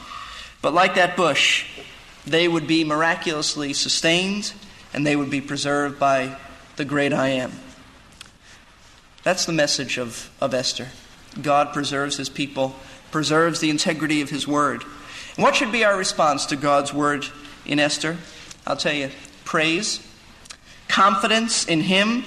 But 0.62 0.74
like 0.74 0.96
that 0.96 1.18
bush, 1.18 1.66
they 2.26 2.48
would 2.48 2.68
be 2.68 2.84
miraculously 2.84 3.74
sustained 3.74 4.54
and 4.94 5.06
they 5.06 5.16
would 5.16 5.30
be 5.30 5.42
preserved 5.42 6.00
by 6.00 6.38
the 6.78 6.86
great 6.86 7.14
I 7.14 7.30
am. 7.30 7.52
That's 9.24 9.46
the 9.46 9.54
message 9.54 9.98
of, 9.98 10.30
of 10.40 10.54
Esther. 10.54 10.88
God 11.42 11.74
preserves 11.74 12.18
his 12.18 12.30
people, 12.30 12.76
preserves 13.12 13.60
the 13.60 13.70
integrity 13.70 14.22
of 14.22 14.30
his 14.30 14.48
word. 14.48 14.84
And 15.36 15.44
what 15.44 15.56
should 15.56 15.72
be 15.72 15.84
our 15.84 15.98
response 15.98 16.46
to 16.48 16.56
God's 16.56 16.94
word 16.94 17.26
in 17.66 17.80
Esther? 17.80 18.18
I'll 18.66 18.78
tell 18.78 18.94
you 18.94 19.10
praise, 19.46 20.06
confidence 20.88 21.66
in 21.66 21.82
him, 21.82 22.24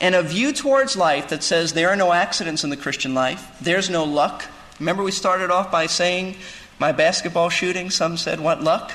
and 0.00 0.14
a 0.14 0.22
view 0.22 0.52
towards 0.52 0.96
life 0.96 1.28
that 1.28 1.42
says 1.42 1.72
there 1.72 1.88
are 1.88 1.96
no 1.96 2.12
accidents 2.12 2.62
in 2.62 2.70
the 2.70 2.76
Christian 2.76 3.14
life, 3.14 3.56
there's 3.60 3.90
no 3.90 4.04
luck. 4.04 4.44
Remember, 4.78 5.02
we 5.02 5.10
started 5.10 5.50
off 5.50 5.70
by 5.70 5.86
saying, 5.86 6.36
My 6.78 6.92
basketball 6.92 7.48
shooting, 7.48 7.90
some 7.90 8.16
said, 8.16 8.40
What 8.40 8.62
luck? 8.62 8.92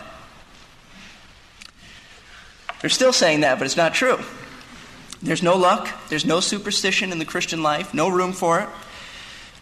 They're 2.82 2.90
still 2.90 3.14
saying 3.14 3.42
that, 3.42 3.60
but 3.60 3.66
it's 3.66 3.78
not 3.78 3.94
true. 3.94 4.20
There's 5.24 5.44
no 5.44 5.56
luck, 5.56 5.88
there's 6.10 6.26
no 6.26 6.40
superstition 6.40 7.12
in 7.12 7.20
the 7.20 7.26
Christian 7.26 7.62
life, 7.62 7.94
no 7.94 8.10
room 8.10 8.34
for 8.34 8.60
it. 8.60 8.70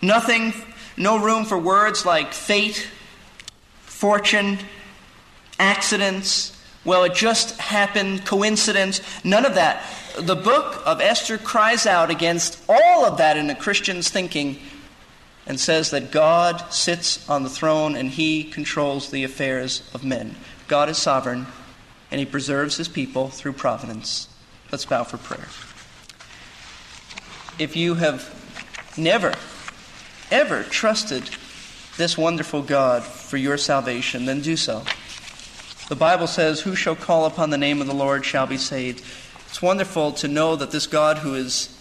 Nothing, 0.02 0.54
no 0.96 1.20
room 1.20 1.46
for 1.46 1.58
words 1.58 2.06
like 2.06 2.34
fate, 2.34 2.88
fortune, 3.82 4.60
accidents. 5.60 6.56
Well, 6.86 7.04
it 7.04 7.14
just 7.14 7.60
happened, 7.60 8.26
coincidence, 8.26 9.02
none 9.26 9.46
of 9.46 9.56
that. 9.56 9.84
The 10.18 10.36
book 10.36 10.82
of 10.86 11.02
Esther 11.02 11.38
cries 11.38 11.86
out 11.86 12.10
against 12.10 12.62
all 12.70 13.06
of 13.06 13.18
that 13.18 13.36
in 13.36 13.48
the 13.48 13.56
Christian's 13.56 14.10
thinking 14.10 14.60
and 15.46 15.60
says 15.60 15.92
that 15.92 16.12
God 16.12 16.72
sits 16.72 17.28
on 17.30 17.44
the 17.44 17.50
throne 17.50 17.96
and 17.96 18.10
he 18.10 18.46
controls 18.46 19.12
the 19.12 19.26
affairs 19.26 19.90
of 19.94 20.06
men. 20.06 20.36
God 20.68 20.88
is 20.88 20.98
sovereign 20.98 21.48
and 22.12 22.20
he 22.20 22.26
preserves 22.26 22.78
his 22.78 22.88
people 22.88 23.30
through 23.30 23.54
providence. 23.54 24.30
Let's 24.72 24.86
bow 24.86 25.04
for 25.04 25.18
prayer. 25.18 25.48
If 27.58 27.76
you 27.76 27.96
have 27.96 28.34
never, 28.98 29.34
ever 30.32 30.64
trusted 30.64 31.30
this 31.98 32.18
wonderful 32.18 32.62
God 32.62 33.04
for 33.04 33.38
your 33.38 33.58
salvation, 33.58 34.26
then 34.26 34.42
do 34.42 34.56
so. 34.56 34.84
The 35.90 35.96
Bible 35.96 36.28
says, 36.28 36.62
Who 36.62 36.76
shall 36.76 36.96
call 36.96 37.26
upon 37.26 37.50
the 37.50 37.58
name 37.58 37.82
of 37.82 37.88
the 37.88 37.96
Lord 37.96 38.24
shall 38.24 38.46
be 38.46 38.58
saved. 38.58 39.04
It's 39.48 39.62
wonderful 39.62 40.12
to 40.14 40.28
know 40.28 40.56
that 40.56 40.72
this 40.72 40.86
God 40.86 41.18
who 41.18 41.34
is 41.34 41.76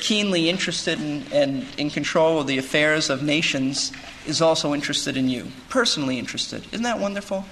keenly 0.00 0.48
interested 0.48 1.00
in, 1.00 1.24
and 1.32 1.66
in 1.76 1.90
control 1.90 2.40
of 2.40 2.46
the 2.46 2.58
affairs 2.58 3.10
of 3.10 3.22
nations 3.22 3.92
is 4.26 4.40
also 4.40 4.74
interested 4.74 5.16
in 5.16 5.28
you, 5.28 5.46
personally 5.68 6.18
interested. 6.18 6.64
Isn't 6.72 6.82
that 6.82 6.98
wonderful? 6.98 7.44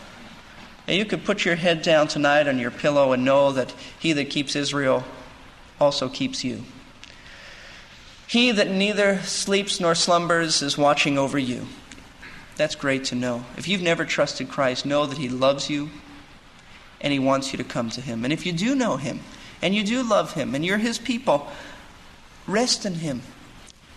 And 0.87 0.97
you 0.97 1.05
could 1.05 1.25
put 1.25 1.45
your 1.45 1.57
head 1.57 1.83
down 1.83 2.09
tonight 2.09 2.47
on 2.47 2.59
your 2.59 2.71
pillow 2.71 3.13
and 3.13 3.25
know 3.25 3.53
that 3.53 3.75
he 3.99 4.13
that 4.13 4.31
keeps 4.31 4.55
Israel 4.55 5.05
also 5.81 6.09
keeps 6.09 6.45
you. 6.45 6.63
He 8.27 8.51
that 8.53 8.71
neither 8.71 9.21
sleeps 9.21 9.81
nor 9.81 9.95
slumbers 9.95 10.63
is 10.63 10.77
watching 10.77 11.19
over 11.19 11.39
you. 11.39 11.67
That's 12.57 12.75
great 12.75 13.05
to 13.07 13.15
know. 13.15 13.45
If 13.57 13.67
you've 13.69 13.83
never 13.83 14.05
trusted 14.05 14.49
Christ, 14.49 14.87
know 14.87 15.07
that 15.07 15.19
he 15.19 15.29
loves 15.29 15.69
you 15.69 15.91
and 17.01 17.13
he 17.13 17.19
wants 17.19 17.53
you 17.53 17.59
to 17.59 17.65
come 17.65 17.91
to 17.91 18.01
him. 18.01 18.25
And 18.25 18.33
if 18.33 18.47
you 18.47 18.53
do 18.53 18.75
know 18.75 18.97
him 18.97 19.21
and 19.61 19.75
you 19.75 19.85
do 19.85 20.03
love 20.03 20.35
him 20.35 20.55
and 20.55 20.65
you're 20.65 20.79
his 20.79 20.99
people, 20.99 21.49
rest 22.47 22.87
in 22.87 22.95
him. 22.95 23.23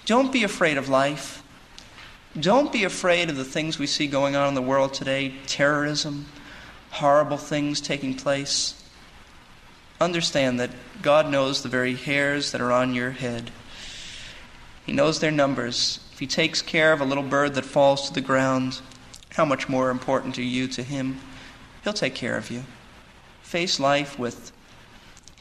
Don't 0.06 0.32
be 0.32 0.43
afraid 0.43 0.78
of 0.78 0.89
life. 0.89 1.43
Don't 2.39 2.71
be 2.71 2.84
afraid 2.84 3.30
of 3.30 3.36
the 3.36 3.45
things 3.45 3.80
we 3.80 3.88
see 3.88 4.08
going 4.08 4.36
on 4.36 4.50
in 4.50 4.54
the 4.54 4.62
world 4.62 4.93
today 4.93 5.34
terrorism, 5.47 6.26
horrible 6.97 7.38
things 7.38 7.81
taking 7.81 8.13
place, 8.13 8.73
understand 9.99 10.60
that 10.60 10.71
God 11.01 11.29
knows 11.29 11.62
the 11.62 11.69
very 11.69 11.95
hairs 11.95 12.51
that 12.51 12.62
are 12.62 12.71
on 12.71 12.93
your 12.93 13.12
head. 13.12 13.51
He 14.86 14.93
knows 14.93 15.19
their 15.19 15.31
numbers. 15.31 15.99
If 16.13 16.19
He 16.19 16.27
takes 16.27 16.62
care 16.62 16.93
of 16.93 17.01
a 17.01 17.05
little 17.05 17.23
bird 17.23 17.55
that 17.55 17.65
falls 17.65 18.07
to 18.07 18.13
the 18.13 18.21
ground, 18.21 18.81
how 19.31 19.45
much 19.45 19.69
more 19.69 19.89
important 19.89 20.38
are 20.38 20.43
you 20.43 20.67
to 20.69 20.83
Him? 20.83 21.19
He'll 21.83 21.93
take 21.93 22.15
care 22.15 22.38
of 22.38 22.49
you. 22.49 22.63
Face 23.41 23.79
life 23.79 24.17
with 24.17 24.51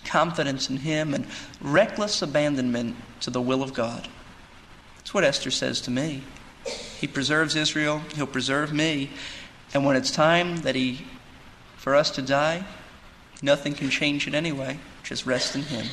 confidence 0.04 0.68
in 0.68 0.78
Him 0.78 1.14
and 1.14 1.26
reckless 1.60 2.22
abandonment 2.22 2.96
to 3.20 3.30
the 3.30 3.40
will 3.40 3.62
of 3.62 3.72
God. 3.72 4.08
That's 4.98 5.14
what 5.14 5.24
Esther 5.24 5.50
says 5.50 5.80
to 5.82 5.90
me. 5.90 6.22
He 6.98 7.06
preserves 7.06 7.56
Israel, 7.56 8.02
He'll 8.14 8.26
preserve 8.26 8.72
me. 8.72 9.10
And 9.72 9.84
when 9.84 9.96
it's 9.96 10.10
time 10.10 10.58
that 10.58 10.74
He 10.74 11.04
for 11.86 11.94
us 11.94 12.10
to 12.10 12.20
die, 12.20 12.64
nothing 13.42 13.72
can 13.72 13.88
change 13.88 14.26
it 14.26 14.34
anyway. 14.34 14.76
Just 15.04 15.24
rest 15.24 15.54
in 15.54 15.62
Him. 15.62 15.86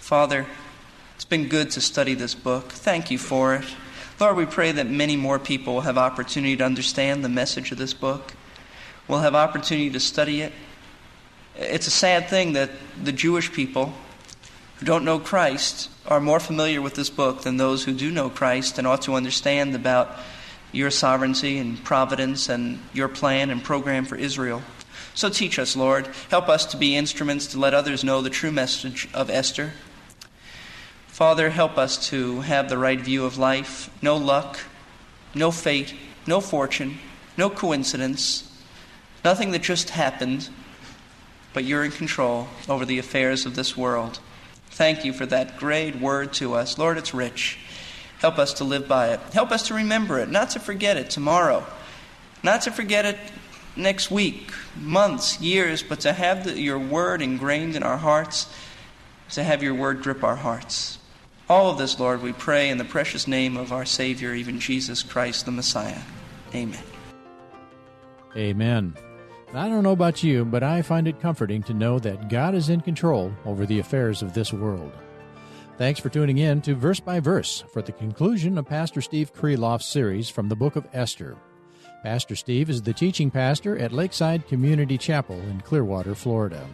Father, 0.00 0.44
it's 1.14 1.24
been 1.24 1.46
good 1.46 1.70
to 1.70 1.80
study 1.80 2.14
this 2.14 2.34
book. 2.34 2.72
Thank 2.72 3.08
you 3.08 3.16
for 3.16 3.54
it. 3.54 3.64
Lord, 4.18 4.34
we 4.34 4.44
pray 4.44 4.72
that 4.72 4.88
many 4.88 5.14
more 5.14 5.38
people 5.38 5.74
will 5.74 5.82
have 5.82 5.98
opportunity 5.98 6.56
to 6.56 6.64
understand 6.64 7.24
the 7.24 7.28
message 7.28 7.70
of 7.70 7.78
this 7.78 7.94
book. 7.94 8.32
Will 9.06 9.20
have 9.20 9.36
opportunity 9.36 9.88
to 9.90 10.00
study 10.00 10.40
it. 10.40 10.52
It's 11.54 11.86
a 11.86 11.92
sad 11.92 12.28
thing 12.28 12.54
that 12.54 12.72
the 13.00 13.12
Jewish 13.12 13.52
people 13.52 13.92
who 14.78 14.86
don't 14.86 15.04
know 15.04 15.20
Christ 15.20 15.90
are 16.08 16.18
more 16.18 16.40
familiar 16.40 16.82
with 16.82 16.96
this 16.96 17.08
book 17.08 17.42
than 17.42 17.56
those 17.56 17.84
who 17.84 17.92
do 17.92 18.10
know 18.10 18.30
Christ 18.30 18.78
and 18.78 18.86
ought 18.88 19.02
to 19.02 19.14
understand 19.14 19.76
about 19.76 20.18
your 20.72 20.90
sovereignty 20.90 21.58
and 21.58 21.84
providence 21.84 22.48
and 22.48 22.80
your 22.92 23.06
plan 23.06 23.50
and 23.50 23.62
program 23.62 24.04
for 24.04 24.16
Israel. 24.16 24.60
So 25.18 25.28
teach 25.28 25.58
us, 25.58 25.74
Lord. 25.74 26.08
Help 26.30 26.48
us 26.48 26.64
to 26.66 26.76
be 26.76 26.94
instruments 26.94 27.48
to 27.48 27.58
let 27.58 27.74
others 27.74 28.04
know 28.04 28.22
the 28.22 28.30
true 28.30 28.52
message 28.52 29.08
of 29.12 29.30
Esther. 29.30 29.72
Father, 31.08 31.50
help 31.50 31.76
us 31.76 32.08
to 32.10 32.42
have 32.42 32.68
the 32.68 32.78
right 32.78 33.00
view 33.00 33.24
of 33.24 33.36
life. 33.36 33.90
No 34.00 34.16
luck, 34.16 34.60
no 35.34 35.50
fate, 35.50 35.92
no 36.28 36.40
fortune, 36.40 36.98
no 37.36 37.50
coincidence, 37.50 38.62
nothing 39.24 39.50
that 39.50 39.62
just 39.62 39.90
happened, 39.90 40.50
but 41.52 41.64
you're 41.64 41.82
in 41.82 41.90
control 41.90 42.46
over 42.68 42.84
the 42.84 43.00
affairs 43.00 43.44
of 43.44 43.56
this 43.56 43.76
world. 43.76 44.20
Thank 44.70 45.04
you 45.04 45.12
for 45.12 45.26
that 45.26 45.56
great 45.56 45.96
word 45.96 46.32
to 46.34 46.54
us. 46.54 46.78
Lord, 46.78 46.96
it's 46.96 47.12
rich. 47.12 47.58
Help 48.20 48.38
us 48.38 48.52
to 48.52 48.62
live 48.62 48.86
by 48.86 49.08
it. 49.08 49.20
Help 49.32 49.50
us 49.50 49.66
to 49.66 49.74
remember 49.74 50.20
it, 50.20 50.28
not 50.28 50.50
to 50.50 50.60
forget 50.60 50.96
it 50.96 51.10
tomorrow, 51.10 51.66
not 52.44 52.62
to 52.62 52.70
forget 52.70 53.04
it 53.04 53.18
next 53.74 54.12
week, 54.12 54.52
months, 54.80 55.40
years, 55.40 55.82
but 55.82 56.00
to 56.00 56.12
have 56.12 56.44
the, 56.44 56.58
your 56.58 56.78
word 56.78 57.22
ingrained 57.22 57.76
in 57.76 57.82
our 57.82 57.96
hearts, 57.96 58.52
to 59.30 59.42
have 59.42 59.62
your 59.62 59.74
word 59.74 60.02
grip 60.02 60.24
our 60.24 60.36
hearts. 60.36 60.98
All 61.48 61.70
of 61.70 61.78
this, 61.78 61.98
Lord, 61.98 62.22
we 62.22 62.32
pray 62.32 62.68
in 62.68 62.78
the 62.78 62.84
precious 62.84 63.26
name 63.26 63.56
of 63.56 63.72
our 63.72 63.84
Savior, 63.84 64.34
even 64.34 64.60
Jesus 64.60 65.02
Christ, 65.02 65.46
the 65.46 65.50
Messiah. 65.50 66.00
Amen. 66.54 66.82
Amen. 68.36 68.94
I 69.54 69.68
don't 69.68 69.82
know 69.82 69.92
about 69.92 70.22
you, 70.22 70.44
but 70.44 70.62
I 70.62 70.82
find 70.82 71.08
it 71.08 71.20
comforting 71.20 71.62
to 71.64 71.74
know 71.74 71.98
that 72.00 72.28
God 72.28 72.54
is 72.54 72.68
in 72.68 72.82
control 72.82 73.32
over 73.46 73.64
the 73.64 73.78
affairs 73.78 74.20
of 74.20 74.34
this 74.34 74.52
world. 74.52 74.92
Thanks 75.78 76.00
for 76.00 76.10
tuning 76.10 76.38
in 76.38 76.60
to 76.62 76.74
Verse 76.74 77.00
by 77.00 77.20
Verse 77.20 77.64
for 77.72 77.80
the 77.80 77.92
conclusion 77.92 78.58
of 78.58 78.66
Pastor 78.66 79.00
Steve 79.00 79.32
Kreloff's 79.32 79.86
series 79.86 80.28
from 80.28 80.48
the 80.48 80.56
book 80.56 80.76
of 80.76 80.86
Esther. 80.92 81.36
Pastor 82.02 82.36
Steve 82.36 82.70
is 82.70 82.80
the 82.80 82.92
teaching 82.92 83.30
pastor 83.30 83.76
at 83.76 83.92
Lakeside 83.92 84.46
Community 84.46 84.96
Chapel 84.96 85.38
in 85.40 85.60
Clearwater, 85.60 86.14
Florida. 86.14 86.64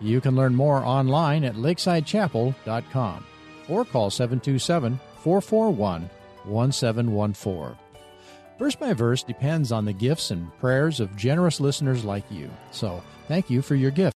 You 0.00 0.20
can 0.20 0.34
learn 0.34 0.54
more 0.54 0.84
online 0.84 1.44
at 1.44 1.54
lakesidechapel.com 1.54 3.26
or 3.68 3.84
call 3.84 4.10
727 4.10 4.98
441 5.20 6.10
1714. 6.44 7.76
Verse 8.58 8.74
by 8.74 8.92
verse 8.92 9.22
depends 9.22 9.70
on 9.70 9.84
the 9.84 9.92
gifts 9.92 10.30
and 10.30 10.56
prayers 10.58 10.98
of 10.98 11.16
generous 11.16 11.60
listeners 11.60 12.04
like 12.04 12.24
you. 12.30 12.50
So, 12.70 13.02
thank 13.28 13.50
you 13.50 13.62
for 13.62 13.74
your 13.74 13.90
gift. 13.90 14.15